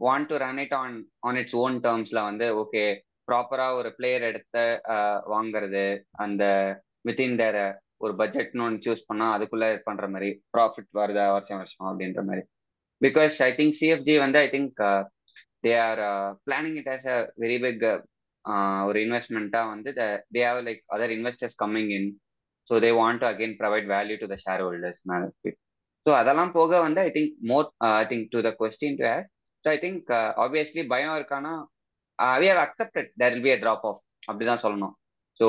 [0.00, 2.84] want to run it on on its own டேர்ம்ஸ்ல வந்து ஓகே
[3.28, 4.64] ப்ராப்பரா ஒரு பிளேயர் எடுத்து
[5.34, 5.84] வாங்குறது
[6.24, 6.44] அந்த
[7.08, 7.60] வித்தின் தேர்
[7.96, 12.42] ஒரு பட்ஜெட்னு ஒன்று சூஸ் பண்ணா அதுக்குள்ள பண்ற மாதிரி ப்ராஃபிட் வருதா வருஷம் வருஷம் அப்படின்ற மாதிரி.
[13.00, 14.80] பிகாஸ் ஐ திங்க் சிஎஃப்ஜி வந்து I think
[15.66, 16.00] they are
[16.46, 17.84] planning it as a very big
[18.88, 19.90] ஒரு இன்வெஸ்ட்மெண்ட்டா வந்து
[20.36, 22.08] they have like other investors coming in
[22.70, 25.02] so they want to again provide value to the shareholders
[26.06, 29.26] so அதெல்லாம் போக வந்து I think more I think to the question to us
[29.64, 30.10] so I think
[30.44, 31.52] obviously பயம் இருக்கானா
[32.42, 34.94] we have accepted there will be a drop off அப்படிதான் சொல்லணும்.
[35.40, 35.46] So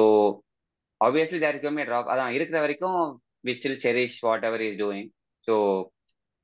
[1.02, 3.00] obviously there is drop அதான் இருக்கிற வரைக்கும்
[3.48, 4.20] we still cherish
[4.50, 5.10] whatever is doing
[5.48, 5.54] so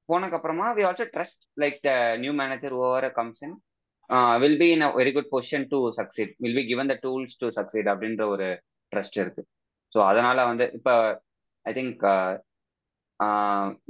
[0.09, 1.91] போனக்கப்புறமா we also trust like the
[2.23, 3.55] new manager whoever comes in
[4.43, 7.47] will be in a very good position to succeed will be given the tools to
[7.59, 8.47] succeed அப்படின்ற ஒரு
[8.91, 9.43] trust இருக்கு.
[9.97, 10.93] So அதனால வந்து இப்போ
[11.65, 12.03] I think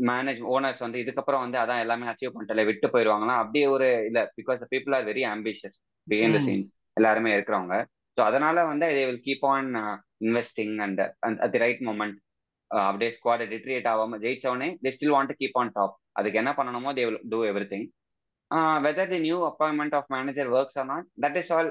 [0.10, 3.34] manage owners வந்து இதுக்கப்புறம் வந்து அதான் எல்லாமே அச்சீவ் பண்ணிட்டல விட்டு போயிடுவாங்களா?
[3.42, 5.76] அப்படியே ஒரு இல்லை because people are very ambitious
[6.08, 7.78] behind the scenes எல்லாருமே இருக்கிறவங்க.
[8.18, 9.68] ஸோ அதனால வந்து they will keep on
[10.28, 11.02] investing and
[11.46, 12.16] at the right moment
[12.72, 16.94] அப்படியே ஸ்குவாட் டிட்ரியேட் ஆகாம ஜெயிச்சவனே they still want to keep on top அதுக்கு என்ன பண்ணணுமோ
[17.00, 17.42] they will do
[17.74, 17.86] everything
[18.88, 21.70] whether the new appointment of manager works or not that is all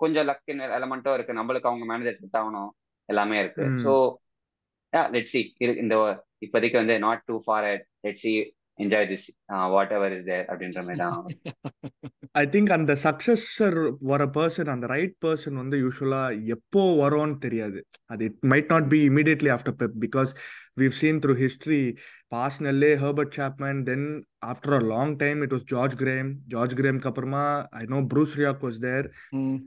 [0.00, 1.38] கொஞ்சம் luck எலமெண்ட்டும் இருக்கு.
[1.40, 2.70] நம்மளுக்கு அவங்க மேனேஜர் செட் ஆகணும்
[3.08, 3.64] எல்லாமே இருக்கு.
[3.84, 3.94] ஸோ
[5.14, 5.40] லெட் சி
[5.84, 5.94] இந்த
[6.46, 7.66] இப்போதைக்கு வந்து not too far
[8.06, 8.32] let see
[8.78, 9.26] enjoy this
[9.96, 11.18] whatever is there அப்படின்ற மாதிரி தான்.
[12.40, 13.76] ஐ திங்க் அந்த சக்சஸர்
[14.10, 16.22] வர பர்சன் அந்த ரைட் பர்சன் வந்து யூஸ்வலா
[16.54, 17.80] எப்போ வரும்னு தெரியாது.
[18.12, 20.32] அது it might not be immediately after Pep because
[20.76, 21.82] we've seen through history
[22.32, 24.06] பாஸ்னல்லே Herbert Chapman then
[24.52, 27.44] after a long time it was George Graham George கிரேம்க்கு அப்புறமா
[27.80, 29.06] I know Bruce Rioch was there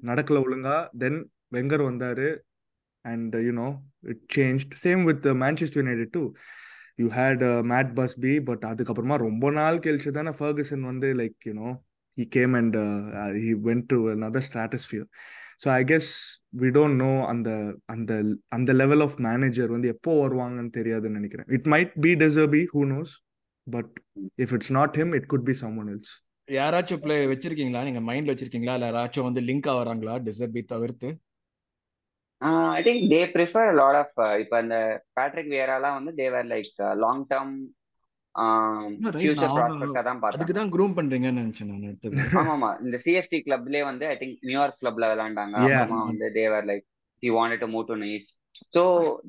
[0.10, 0.78] நடக்கல ஒழுங்கா.
[1.04, 1.20] தென்
[1.56, 2.30] Wenger வந்தாரு.
[3.12, 3.68] And you know
[4.14, 6.24] it change same with Manchester United do
[7.01, 7.43] you had
[7.74, 11.72] Matt Busby but அதுக்கப்புறமா ரொம்ப நாள் கழிச்சு தானே Ferguson வந்து like you you know
[12.18, 12.78] he came and
[13.43, 15.08] he went to another stratosphere.
[15.64, 16.10] So I guess
[16.62, 17.49] we don't know அந்த
[17.93, 18.12] அந்த
[18.55, 21.47] அந்த level of manager வந்து எப்போ வருவாங்கன்னு தெரியாதுன்னு நினைக்கிறேன்.
[21.58, 23.14] It might be De Zerbi who knows
[23.68, 23.93] but
[24.43, 25.89] if it's not him it could be someone
[26.47, 27.80] யாராச்சும் play வச்சிருக்கீங்களா?
[27.88, 28.76] நீங்க மைண்ட்ல வச்சிருக்கீங்களா?
[28.78, 31.10] இல்ல யாராச்சும் வந்து லிங்க் ஆகுறாங்களா டிசர்பி தவிர்த்து?
[32.72, 34.76] I think they prefer lot of இப்போ அந்த
[35.18, 36.72] பேட்ரிக் வியராலாம் வந்து தேவர் லைக்
[37.04, 37.56] லாங் டேர்ம்
[40.32, 42.18] அதுக்கு தான் க்ரூம் பண்றீங்கன்னு நினைச்சேன் நான் அடுத்தது
[42.84, 45.56] இந்த சிஎஸ்டி கிளப்லயே வந்து ஐ திங்க் நியூயார்க் கிளப்ல விளையாண்டாங்க.
[45.62, 45.78] Yeah.
[45.78, 46.86] அப்புறமா வந்து they were like
[47.24, 48.28] he wanted to move to Nice
[48.76, 48.84] so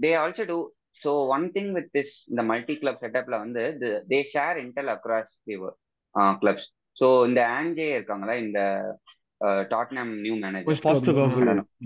[0.05, 0.59] they also do
[1.03, 3.63] so one thing with this இந்த மல்டி கிளப் செட்டப்ல வந்து
[4.13, 5.33] they share intel across
[6.43, 8.61] clubs so இந்த ஆன்ஜே இருக்காங்களா இந்த
[9.71, 10.69] Tottenham new manager.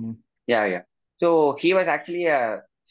[0.03, 0.17] Hmm.
[0.49, 0.63] Yeah
[1.23, 1.29] so
[1.61, 2.25] he was actually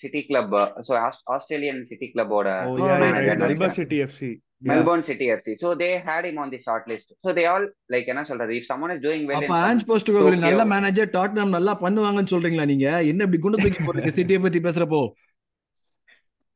[0.01, 0.53] City club
[0.87, 0.91] so
[1.35, 3.37] Australian City கிளப்போட Oh, yeah, right.
[3.41, 4.21] Melbourne City FC.
[4.61, 4.71] Yeah.
[4.71, 7.63] Melbourne City FC so they had him on the short list so they all
[7.93, 10.09] like என்ன சொல்றது if someone is doing well அப்ப ஆஞ்ச் post
[10.43, 12.89] நல்ல manager Tottenham நல்லா பண்ணுவாங்கன்னு சொல்றீங்களா நீங்க?
[13.11, 15.01] என்ன இப்படி குண்டு தூக்கி போறீங்க சிட்டியை பத்தி பேசுறப்போ?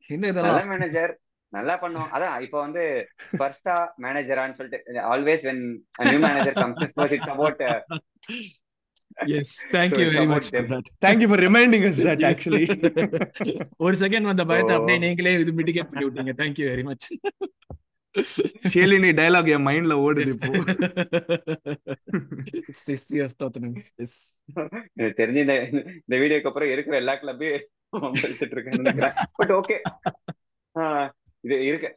[0.08, 1.12] என்ன நல்ல இதெல்லாம் மேனேஜர்
[1.52, 2.84] நல்லா பண்ணுவோம் அதான் இப்போ வந்து
[3.32, 3.74] ஃபர்ஸ்டா
[4.04, 4.78] மேனேஜரான்னு சொல்லிட்டு
[5.12, 5.64] always when
[6.06, 7.62] new manager comes it's about
[9.36, 10.48] yes thank you very much.
[10.50, 12.64] For Thank you for reminding us that actually.
[13.84, 14.78] ஒரு செகண்ட் வந்த பயத்தை Oh.
[14.78, 16.34] அப்படியே நீங்களே இது மிட்டிகேட் பண்ணி விட்டீங்க.
[16.40, 17.08] Thank you very much
[18.72, 20.50] Chiellini dialogue என் மைண்ட்ல ஓடுது இப்போ.
[22.82, 24.16] ஹிஸ்டரி ஆஃப் டாட்டனம் எஸ்
[24.96, 27.66] எனக்கு தெரிஞ்சு இந்த வீடியோக்கு அப்புறம் இருக்கிற எல்லா கிளப்பையும்
[28.16, 28.88] படிச்சுட்டு இருக்கேன்
[29.38, 29.76] பட் ஓகே
[31.46, 31.88] இது இருக்கு.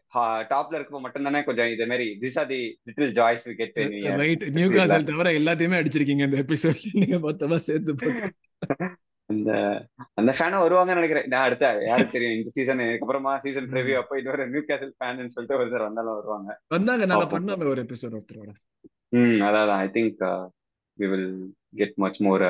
[0.49, 3.77] டாப்ல இருக்கப்போ மட்டும் தானே கொஞ்சம் இதே மாதிரி this are the little joys we get
[4.21, 4.43] right
[4.73, 8.29] Newcastle தவிர எல்லாத்தையுமே அடிச்சிருக்கீங்க இந்த எபிசோட்ல நீங்க மொத்தமா சேர்த்து போட்டு.
[9.29, 9.49] அந்த
[10.19, 11.27] அந்த ஃபேனும் வருவாங்கன்னு நினைக்கிறேன்.
[11.31, 12.37] நான் அடுத்த யாருக்கு தெரியும்?
[12.37, 16.49] இந்த சீசன் அப்புறமா சீசன் ரிவ்யூ அப்போ இன்னொரு நியூ கேசல் ஃபேன் சொல்லிட்டு ஒருத்தர் வந்தாலும் வருவாங்க.
[16.75, 17.05] வந்தாங்க.
[17.11, 17.27] நாங்க.
[17.35, 18.51] பண்ணோமே ஒரு எபிசோட் ஒருத்தரோட.
[19.17, 20.23] ம் அதான் I think
[20.99, 21.29] we will
[21.77, 22.45] get much more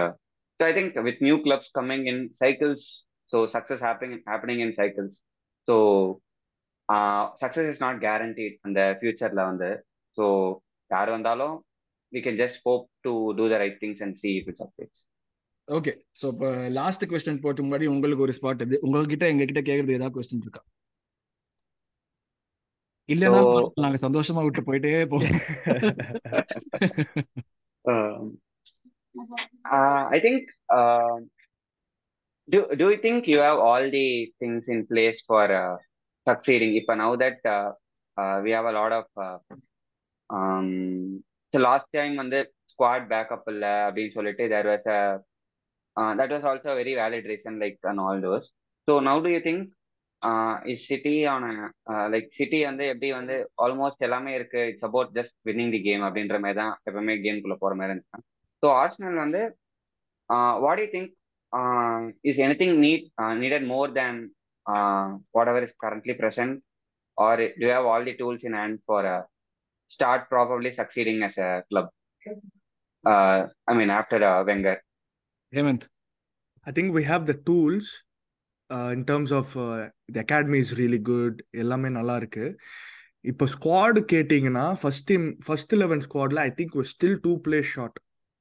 [0.60, 2.88] so I think with new clubs coming in cycles
[3.30, 5.18] so success happening happening in cycles
[5.68, 5.76] so
[7.42, 9.70] success is not guaranteed அந்த ஃபியூச்சர்ல வந்து.
[10.18, 10.26] ஸோ
[10.92, 11.56] யார் வந்தாலும்
[12.12, 14.98] we can just hope to do the right things and see it success
[15.68, 18.80] okay so இப்போ last question போட்டு முன்னாடி உங்களுக்கு ஒரு ஸ்பாட் இது.
[18.82, 20.64] உங்ககிட்ட எங்க கிட்ட கேக்குறது ஏதாவது கொஸ்டின் இருக்கா?
[23.10, 25.38] இல்லைன்னா நாங்க சந்தோஷமா விட்டு போயிட்டே போவோம்.
[30.24, 30.44] Think.
[30.70, 31.20] Uh,
[32.48, 35.78] do Do you think you have all the things in place for uh,
[36.30, 37.42] succeeding இப்ப now that
[38.46, 39.08] we have a lot of
[41.54, 42.40] last time வந்து
[42.72, 44.88] ஸ்குவாட் பேக்கப் இல்லை அப்படின்னு சொல்லிட்டு there was
[46.20, 48.48] that was also very valid reason like an all those
[48.88, 49.64] so now do you think
[50.72, 51.46] is City ஆன
[52.14, 56.40] like City வந்து எப்படி வந்து almost எல்லாமே இருக்கு it's about just winning the game அப்படின்ற
[56.46, 58.26] மாதிரி தான் எப்பவுமே கேம்குள்ளே போற மாதிரி இருந்துச்சு
[58.64, 59.42] ஸோ ஆர்ஸ்னல் வந்து
[60.66, 61.12] what you think
[62.30, 63.08] is anything need
[63.44, 64.20] needed more than
[65.54, 66.56] whatever is currently present
[67.18, 69.08] or to have all the tools in hand for
[69.92, 71.92] start probably succeeding as a club
[73.72, 74.82] I mean after Wenger
[75.54, 75.88] Hemant
[76.68, 77.86] I think we have the tools
[78.70, 79.68] uh, in terms of uh,
[80.10, 82.46] the academy is really good எல்லாமே நல்லா இருக்கு.
[83.26, 87.98] இப்போ squad கேட்டிங்கன்னா first team first eleven ஸ்குவாட்ல I think ஒரு still do play short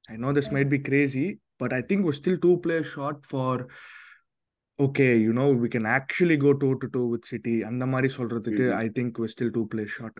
[0.08, 1.24] I know this might be crazy
[1.62, 3.62] but I think ஒரு still do play short for
[4.78, 8.66] okay you know we can actually go toe to toe with City அந்த மாதிரி சொல்றதுக்கு.
[8.74, 10.18] I think we still do play short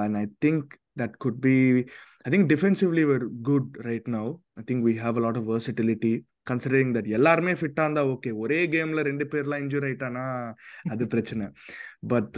[0.00, 1.58] and I think that could be
[2.26, 4.24] i think defensively we're good right now.
[4.56, 6.12] I think we have a lot of versatility.
[6.46, 10.24] Considering that எல்லாருமே ஃபிட்டா இருந்தா okay ஒரே கேம்ல ரெண்டு பேர்லாம் injure ஆயிட்டானா
[10.90, 11.46] அது பிரச்சனை.
[12.06, 12.36] But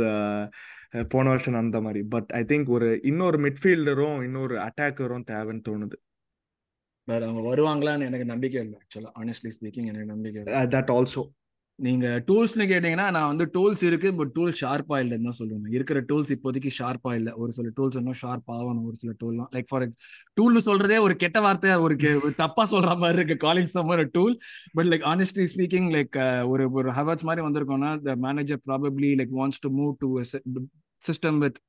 [1.08, 5.98] போன வருஷம் அந்த மாதிரி பட் ஐ திங்க் ஒரு இன்னொரு மிட்ஃபீல்டரும் இன்னொரு அட்டாக்கரும் தேவைன்னு தோணுது.
[7.08, 10.42] பட் அவங்க வருவாங்களான்னு எனக்கு நம்பிக்கை இல்லை ஆக்சுவலாக ஆனஸ்ட்லி ஸ்பீக்கிங் எனக்கு நம்பிக்கை
[10.76, 11.24] தட் ஆல்சோ
[11.84, 15.72] நீங்க டூல்ஸ்னு கேட்டீங்கன்னா நான் வந்து டூல்ஸ் இருக்கு பட் டூல் ஷார்ப்பா இல்லைன்னு தான் சொல்லுவேன்.
[15.76, 17.32] இருக்கிற டூல்ஸ் இப்போதைக்கு ஷார்ப்பா இல்லை.
[17.42, 19.86] ஒரு சில டூல்ஸ் இன்னும் ஷார்ப் ஆகணும் ஒரு சில டூல்லாம் லைக் ஃபார்
[20.40, 23.36] டூல்னு சொல்றதே ஒரு கெட்ட வார்த்தையா ஒரு ஒரு தப்பா சொல்ற மாதிரி இருக்கு.
[23.46, 24.36] Calling summer tool
[24.72, 26.20] but like honestly speaking like
[26.52, 30.08] ஒரு ஒரு ஹவர்ஸ் மாதிரி வந்திருக்கோம்னா the manager probably like wants to move to
[31.02, 31.60] system with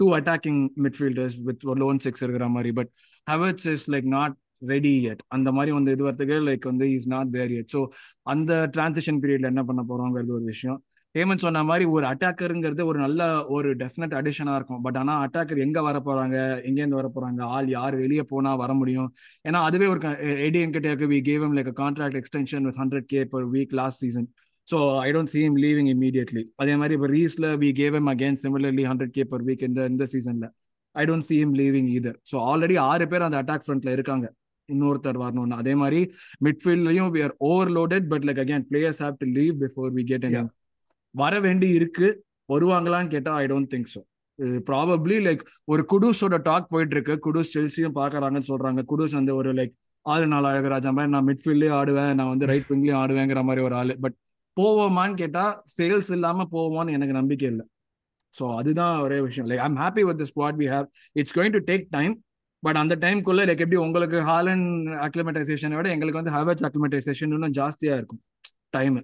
[0.00, 2.72] two attacking midfielders with lone six இருக்கிற மாதிரி.
[2.72, 2.92] But
[3.30, 4.36] ours is like not
[4.70, 7.80] ready yet அந்த மாதிரி வந்து இது வரத்துக்கு லைக் வந்து is not there yet so
[8.22, 10.78] அந்த டிரான்சிஷன் பீரியட்ல என்ன பண்ண போறோங்கிறது ஒரு விஷயம்.
[11.14, 14.82] ஹேமந்த் சொன்ன மாதிரி ஒரு அட்டாக்கருங்கிறது ஒரு நல்ல ஒரு டெஃபினட் அடிஷனா இருக்கும்.
[14.82, 16.36] பட் ஆனா அட்டாக்கர் எங்க வர போறாங்க?
[16.68, 17.40] எங்கேருந்து வர போறாங்க?
[17.56, 17.96] ஆள் யார்?
[17.96, 19.10] வெளியே போனா வர முடியும்?
[19.48, 20.00] ஏன்னா அதுவே ஒரு
[20.46, 24.28] எடி என்கிட்ட we gave like contract extension with hundred K per week last season
[24.68, 28.84] so I don't seem leaving immediately அதே மாதிரி இப்போ ரீஸ்ல we gave him again similarly
[28.90, 30.48] hundred K per week இந்த இந்த சீசன்ல
[30.94, 34.26] I don't seem leaving either so already ஆறு பேர் அந்த attack ஃப்ரண்ட்ல இருக்காங்க.
[34.68, 35.58] இன்னொருத்தர் வரணும்னு.
[35.62, 36.00] அதே மாதிரி
[36.46, 40.48] மிட்ஃபீல்ட்லயும் we are overloaded but like again players have to leave before we get Yeah.
[41.14, 42.06] வர வேண்டி இருக்கு.
[42.48, 44.00] வருவாங்களான்னு கேட்டா I don't think so
[44.68, 45.42] probably like
[45.72, 48.80] ஒரு குடூஸோட டாக் போயிட்டு இருக்கு குடூஸ் செல்சியும் பாக்குறாங்கன்னு சொல்றாங்க.
[48.90, 49.72] குடூஸ் வந்து ஒரு லைக்
[50.06, 53.94] ஆறு நாள் அழகராஜா மாதிரி நான் மிட்ஃபீல்ட்லயும் ஆடுவேன் நான் வந்து ரைட் விங்லயும் ஆடுவேங்கிற மாதிரி ஒரு ஆளு.
[54.04, 54.16] பட்
[54.56, 55.44] போவோமான்னு கேட்டா
[55.76, 57.64] சேல்ஸ் இல்லாம போவோமான்னு எனக்கு நம்பிக்கை இல்லை.
[58.36, 59.48] ஸோ அதுதான் ஒரே விஷயம்.
[59.50, 60.86] Like I'm happy with spot we have
[61.16, 62.14] it's going to take time
[62.62, 64.66] but அந்த டைம்குள்ள லைக் எப்படி உங்களுக்கு ஹாலன்
[65.06, 68.20] அக்ளிமடைசேஷனை விட எங்களுக்கு வந்து ஹவர்ஸ் அக்ளிமடைசேஷன் இன்னும் ஜாஸ்தியா இருக்கும்.
[68.76, 68.98] டைம்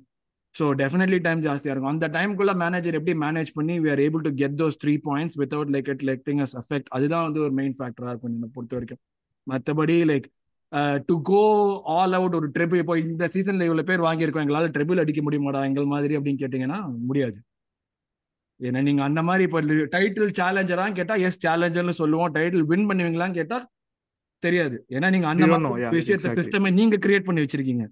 [0.54, 1.92] ஸோ டெஃபினெட்லி டைம் ஜாஸ்தியா இருக்கும்.
[1.94, 5.72] அந்த டைம்குள்ள மேனேஜர் எப்படி மேனேஜ் பண்ணி we are able to get those three points without
[5.76, 9.00] like it letting us affect அதுதான் வந்து ஒரு மெயின் ஃபேக்டரா இருக்கும் என்னை பொறுத்த வரைக்கும்
[9.46, 10.28] மற்றபடி like
[11.08, 11.42] to go
[11.98, 15.92] all out ஒரு ட்ரிப் இப்போ இந்த சீசன்ல இவ்வளவு பேர் வாங்கியிருக்கோம் எங்களால் ட்ரிபிள் அடிக்க முடியுமாடா எங்கள்
[15.94, 16.80] மாதிரி அப்படின்னு கேட்டீங்கன்னா
[17.10, 17.38] முடியாது.
[18.60, 19.60] ஏன்னா நீங்க அந்த மாதிரி இப்போ
[19.94, 23.58] டைட்டில் சேலஞ்சரா கேட்டா எஸ் சேலஞ்சர்னு சொல்லுவோம் டைட்டில் வின் பண்ணுவீங்களான்னு கேட்டா
[24.42, 25.46] தெரியாது ஏன்னா நீங்க அந்த
[25.98, 26.34] விஷயத்த.
[26.38, 27.86] சிஸ்டமே நீங்க கிரியேட் பண்ணி வச்சிருக்கீங்க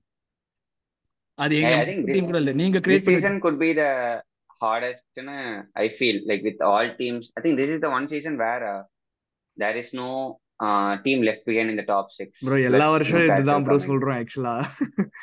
[1.39, 3.91] அது எங்க டீம் this, கூட இல்ல நீங்க கிரியேட் பண்ணி season could be the
[4.61, 5.03] hardest
[5.75, 7.25] I feel like with all teams.
[7.37, 8.83] I think this is the one season where uh,
[9.57, 10.09] there is no
[10.61, 12.29] uh, team left behind in the top six.
[12.45, 13.77] Bro எல்லா Newcastle இதுதான் bro.
[13.87, 14.55] சொல்றோம் ஆக்சுவலா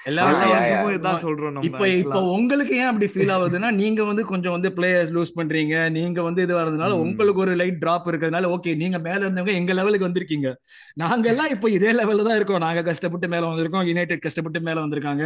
[0.09, 0.91] எல்லா வருஷமும்.
[0.91, 5.13] இதுதான் சொல்றோம் நம்ம இப்ப இப்ப உங்களுக்கு ஏன் அப்படி ஃபீல் ஆகுதுன்னா நீங்க வந்து கொஞ்சம் வந்து பிளேயர்ஸ்
[5.17, 6.91] லூஸ் பண்றீங்க நீங்க வந்து இது வரதுனால.
[7.05, 10.51] உங்களுக்கு ஒரு லைட் டிராப் இருக்கிறதுனால ஓகே நீங்க மேல இருந்தவங்க எங்க லெவலுக்கு வந்திருக்கீங்க
[11.03, 15.25] நாங்க எல்லாம் இப்போ இதே லெவல்ல தான் இருக்கோம் நாங்க கஷ்டப்பட்டு மேல வந்திருக்கோம் யுனைடெட் கஷ்டப்பட்டு மேல வந்திருக்காங்க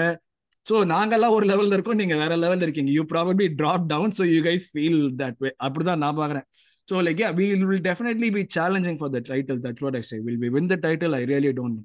[0.65, 4.39] சோ நாங்கெல்லாம் ஒரு லெவல்ல இருக்கோம் நீங்க வேற லெவல்ல இருக்கீங்க you probably drop down so you
[4.47, 6.45] guys feel that way அப்படிதான் நான் பாக்குறேன்
[6.90, 10.42] so like we will definitely be challenging for the title that's what I say will
[10.44, 11.80] be win the title I really don't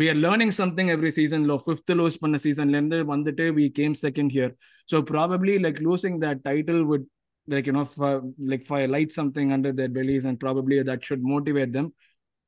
[0.00, 3.94] we are learning something every season low fifth loose பண்ண சீசன்ல இருந்து வந்துட்டு we came
[4.04, 4.50] second here
[4.90, 7.04] so probably like losing that title would
[7.48, 8.20] like you know fi-
[8.50, 11.88] like fire light something under their bellies and probably that should motivate them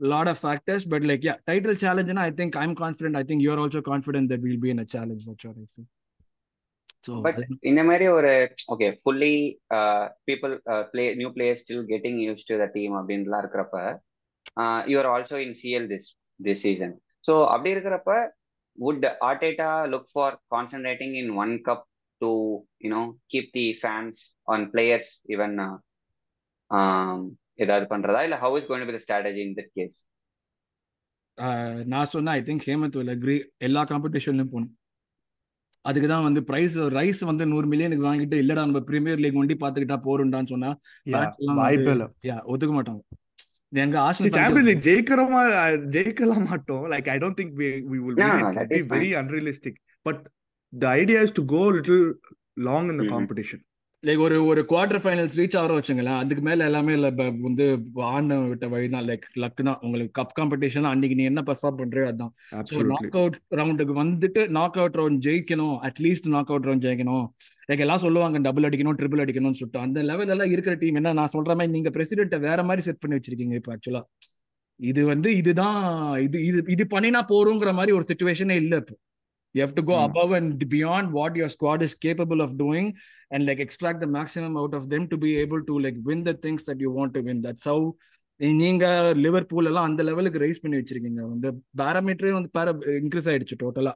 [0.00, 3.42] lot of factors but like yeah title challenge and i think i'm confident i think
[3.44, 5.88] you're also confident that we'll be in a challenge that's what i feel
[7.29, 7.33] I-
[7.69, 8.31] இந்த மாதிரி ஒரு
[8.73, 9.33] okay fully
[10.27, 10.53] people
[10.91, 13.77] play new players still getting used to the team அப்படின்லாம் இருக்கிறப்ப
[14.91, 16.95] you are also in CL this this season
[17.25, 18.11] so அப்படி இருக்கிறப்ப
[18.77, 21.85] would Arteta look for concentrating in one cup
[22.21, 22.31] to
[22.85, 23.01] you know
[23.33, 25.55] keep the fans on players even
[27.59, 28.19] ஏதாவது பண்றதா?
[28.27, 29.97] இல்ல how is going be the strategy in that case
[31.91, 33.35] நான் சொன்னேன் I think Hemant will agree
[33.67, 34.73] எல்லா காம்படிஷன்லையும் போகணும்.
[35.81, 39.97] அதுக்கு தான் வந்து பிரைஸ் ரைஸ் வந்து நூறு மில்லியனுக்கு வாங்கிட்டு இல்லடா நம்ம பிரீமியர் லீக் ஒண்டி பாத்துக்கிட்டா
[40.07, 40.71] போறோம்டான்னு சொன்னா
[41.59, 42.07] வாய்ப்பே வந்து இல்ல.
[42.23, 43.01] யா ஒத்துக்க மாட்டாங்க.
[43.73, 45.41] எங்க Champions ஃபேன்ஸ் League ஜெயிக்கிறோமா
[45.95, 46.85] ஜெயிக்கலாம் மாட்டோம்.
[46.91, 48.55] Like I don't think we we will No, win no, it.
[48.55, 49.19] that it is be very fine.
[49.21, 49.75] unrealistic.
[50.05, 50.17] But
[50.73, 50.91] the
[54.03, 57.07] like ஒரு ஒரு குவார்டர் ஃபைனல்ஸ் ரீச் ஆகிற வச்சுங்களேன் அதுக்கு மேல எல்லாமே இல்ல
[57.47, 57.65] வந்து
[58.09, 62.05] ஆண்ட விட்ட வழி தான் லைக் லக் தான் உங்களுக்கு கப் காம்படிஷன் அன்னைக்கு நீ என்ன பெர்ஃபார்ம் பண்றியோ
[62.11, 62.31] அதான்.
[62.69, 67.25] ஸோ நாக் அவுட் ரவுண்டுக்கு வந்துட்டு நாக் அவுட் ரவுண்ட் ஜெயிக்கணும் at least knock out round ஜெயிக்கணும்.
[67.69, 69.83] லைக் எல்லாம் சொல்லுவாங்க டபுள் அடிக்கணும் ட்ரிபிள் அடிக்கணும்னு சொல்லிட்டு.
[69.85, 73.17] அந்த லெவல் எல்லாம் இருக்கிற டீம் என்ன நான் சொல்ற மாதிரி நீங்க பிரசிடென்ட்டை வேற மாதிரி செட் பண்ணி
[73.19, 74.03] வச்சிருக்கீங்க இப்போ ஆக்சுவலா
[74.79, 75.79] இது வந்து இதுதான்
[76.25, 78.95] இது இது இது பண்ணினா போறோங்கிற மாதிரி ஒரு சுச்சுவேஷனே இல்ல இப்போ.
[79.55, 82.87] You have to go ஆமா above and beyond what your squad is capable of doing
[83.31, 86.35] and like extract the maximum out of them to be able to like win the
[86.45, 87.79] things that you want to win that's how
[88.61, 88.85] நீங்க
[89.23, 92.69] Liverpool எல்லாம் அந்த லெவலுக்கு rice பண்ணி வச்சிருக்கீங்க வந்து பேராமீட்டரே வந்து பேர
[93.01, 93.93] increase ஆயிடுச்சு டோட்டலா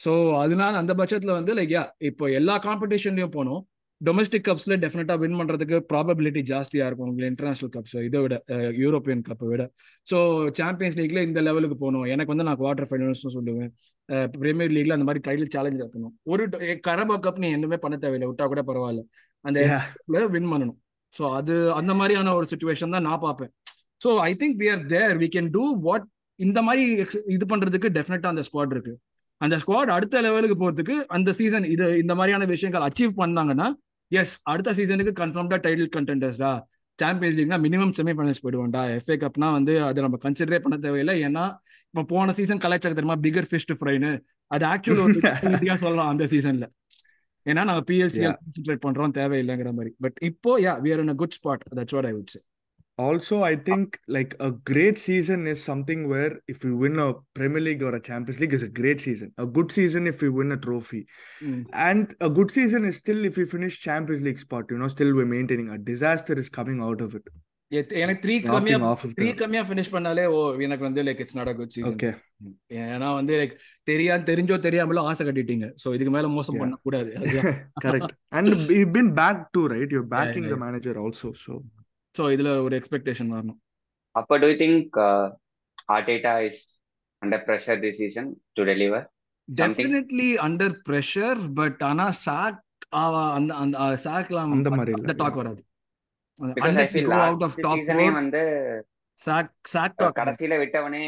[0.00, 0.10] ஸோ
[0.42, 3.62] அதனால அந்த பட்சத்தில் வந்து லைக் யா இப்போ எல்லா காம்படிஷன்லையும் போனோம்
[4.06, 8.34] டொமஸ்டிக் கப்ஸ்ல டெஃபினட்டா வின் பண்றதுக்கு ப்ராபபிலிட்டி ஜாஸ்தியா இருக்கும் உங்களுக்கு இன்டர்நேஷனல் கப்ஸ் இதை விட
[8.82, 9.62] யூரோப்பியன் கப்பை விட.
[10.10, 10.18] ஸோ
[10.58, 12.04] சாம்பியன்ஸ் லீக்ல இந்த லெவலுக்கு போகணும்.
[12.14, 13.70] எனக்கு வந்து நான் குவார்டர் ஃபைனல்ஸ் சொல்லுவேன்.
[14.44, 16.44] பிரீமியர் லீக்ல அந்த மாதிரி டைட்டில் சேலஞ்ச் இருக்கணும் ஒரு
[16.88, 18.28] கரபா கப் நீ எதுவுமே பண்ண தேவையில்லை.
[18.32, 19.02] விட்டா கூட பரவாயில்ல.
[19.44, 19.58] அந்த
[20.36, 20.78] வின் பண்ணணும்.
[21.14, 23.52] ஸோ அது அந்த மாதிரியான ஒரு சுச்சுவேஷன் தான் நான் பார்ப்பேன்.
[24.04, 26.06] So I think we are there we can do what
[26.38, 26.82] இந்த மாதிரி
[27.36, 28.94] இது பண்றதுக்கு டெஃபினட்டா அந்த ஸ்குவாட் இருக்கு.
[29.40, 33.66] அந்த ஸ்குவாட் அடுத்த லெவலுக்கு போறதுக்கு அந்த சீசன் இது இந்த மாதிரியான விஷயங்கள் அச்சீவ் பண்ணாங்கன்னா
[34.10, 36.50] எஸ் அடுத்த சீசனுக்கு கன்ஃபார்ம்டா டைட்டில் கண்டென்டர்ஸ்டா
[36.98, 38.82] சாம்பியன்ஸ் லீக்னா மினிமம் செமிஃபைனல்ஸ் போயிடுவோம்டா.
[38.96, 41.14] எஃப்ஏ கப்னா வந்து அதை நம்ம கன்சிடரே பண்ண தேவையில்லை.
[41.26, 41.44] ஏன்னா
[41.94, 43.18] இப்போ போன சீசன் கலாச்சாரம் தெரியுமா?
[43.26, 44.10] பிகர் ஃபிஷ் ஃப்ரைன்னு
[44.50, 45.14] அது ஆக்சுவல் ஒரு
[45.84, 46.66] சொல்லலாம் அந்த சீசன்ல
[47.46, 48.22] ஏன்னா நாங்க பிஎல்சி.
[48.26, 49.90] கான்சென்ட்ரேட் பண்றோம் தேவையில்லைங்கிற மாதிரி.
[50.04, 52.40] பட் இப்போ yeah we are in a good spot that's what I would say
[52.97, 57.59] Also, I think like a great season is something where if you win a Premier
[57.59, 59.33] League or a Champions League is a great season.
[59.39, 61.07] A good season if you win a trophy.
[61.73, 65.15] And a good season is still if you finish Champions League spot, you know, still
[65.15, 65.69] we're maintaining.
[65.69, 67.25] A disaster is coming out of it.
[67.71, 71.21] எனக்கு three கம்மியா Dropping off of three the கம்மியா finish பண்ணாலே ஓ எனக்கு வந்து like
[71.23, 72.11] it's not a good season okay.
[72.81, 73.55] ஏன்னா வந்து like
[73.89, 76.63] தெரியா தெரிஞ்சோ தெரியாமலோ ஆசை கட்டிட்டீங்க சோ இதுக்கு மேல மோசம் Yeah.
[76.63, 77.47] பண்ண கூடாது அதுதான்
[77.85, 78.11] Correct.
[78.37, 78.47] And
[78.77, 79.89] you've been back too, right?
[79.95, 80.61] You're Yeah, backing yeah, the
[82.14, 83.58] so இதுல ஒரு எக்ஸ்பெக்டேஷன் வரணும்
[84.96, 85.26] uh,
[85.88, 86.56] Arteta is
[87.22, 89.10] under pressure this season to deliver something?
[89.48, 92.58] Definitely under pressure but ஆனா சாக்
[93.36, 94.92] அந்த அந்த சாக்லாம் அந்த மாதிரி.
[94.92, 95.38] அந்த டாக்.
[95.40, 95.62] வராது
[97.38, 98.82] top season four வந்து uh,
[100.18, 101.04] கடைசியில விட்டவனே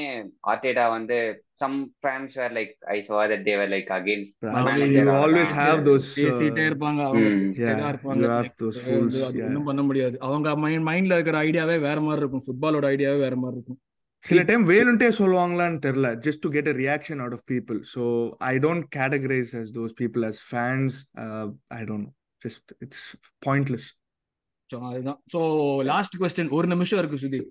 [0.52, 1.18] ஆர்டேட்டா வந்து
[1.62, 4.54] some fans were like I saw that they were like against Right.
[4.58, 6.06] Manager You manager always அவ்வளவுதான் have those.
[6.18, 7.26] பேசிட்டே Uh, இருப்பாங்க அவங்க
[7.90, 8.30] இருப்பாங்க.
[9.46, 10.16] ஒன்றும் பண்ண முடியாது.
[10.20, 12.44] அவங்க மைண்ட் மைண்ட்ல இருக்கிற ஐடியாவே வேற மாதிரி இருக்கும்.
[12.46, 13.78] ஃபுட்பாலோட ஐடியாவே வேற மாதிரி இருக்கும்.
[14.24, 16.08] சில டைம் வேணும்ட்டே சொல்லுவாங்களான்னு தெரியல.
[16.26, 18.02] Just to get a reaction out of people so
[18.50, 20.96] I don't categorise as those people as fans
[21.78, 23.06] I don't know just it's
[23.46, 23.88] pointless
[24.70, 25.20] so அதுதான்.
[25.34, 25.40] ஸோ
[25.84, 27.48] லாஸ்ட் கொஸ்டின் ஒரு நிமிஷம் இருக்கு Sudeep.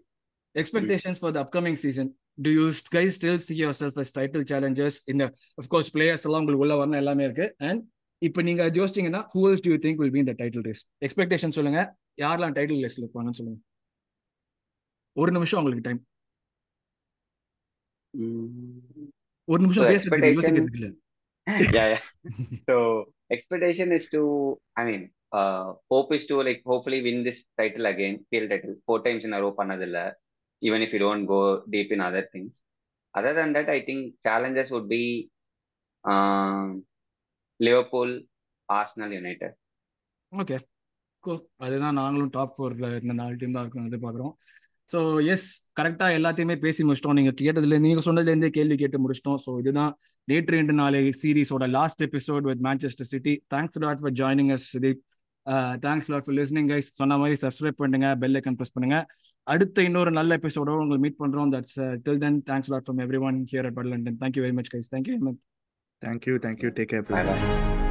[1.20, 6.26] For the season do you guys still see yourself as title challengers இந்த of course players
[6.26, 7.56] எல்லாம் உங்களுக்கு உள்ள வரணும் எல்லாமே இருக்கு.
[7.58, 7.84] அண்ட்
[8.18, 11.98] இப்போ நீங்க யோசிச்சீங்கன்னா who else do you think will be இந்த டைட்டில் ரேஸ் எக்ஸ்பெக்டேஷன் சொல்லுங்க.
[12.22, 13.60] யாரெல்லாம் டைட்டில் ரேஸ்ல இருப்பாங்கன்னு சொல்லுங்க.
[15.14, 16.08] ஒரு நிமிஷம் உங்களுக்கு டைம்
[19.44, 20.92] ஒரு நிமிஷம் பேசுறதுக்கு இல்ல.
[21.50, 22.02] Yeah, yeah.
[22.66, 27.86] So expectation is to, I mean, uh, hope is to like hopefully win this title
[27.86, 30.14] again, PL title, four times in a row பண்ணதில்ல,
[30.62, 31.42] even if you don't go
[31.76, 32.54] deep in other things.
[33.14, 35.30] Other than that, I think challenges would be
[36.04, 36.84] um,
[37.60, 38.10] Liverpool,
[38.70, 39.54] Arsenal, United.
[40.32, 40.58] Okay
[41.24, 41.40] cool.
[41.66, 44.34] அதுதான் நாங்களும் top ஃபோர்ல இருந்த நாலு team தான் இருக்கும் பாக்குறோம்
[44.90, 45.00] so
[45.34, 45.48] S
[45.80, 47.18] கரெக்டாக எல்லாத்தையுமே பேசி முடிச்சிட்டோம்.
[47.20, 49.40] நீங்கள் கேட்டதுல நீங்கள் சொன்னதுலேருந்தே கேள்வி கேட்டு முடிச்சிட்டோம்.
[49.46, 49.92] ஸோ இதுதான்
[50.28, 55.02] நேற்று ரெண்டு நாளை சீரிஸோட last episode with Manchester City thanks lot for joining us Sudeep
[55.86, 58.98] thanks lot for listening guys சொன்ன மாதிரி சப்ஸ்கிரைப் பண்ணுங்க பெல் ஐக்கன் ப்ரெஸ் பண்ணுங்க.
[59.50, 61.52] அடுத்த இன்னொரு நல்ல எபிசோடோட உங்களை மீட் பண்றோம்.
[61.52, 65.16] That's till then thanks lot from everyone here at London thank you very much guys thank you
[66.02, 67.89] thank you thank you take care Bye.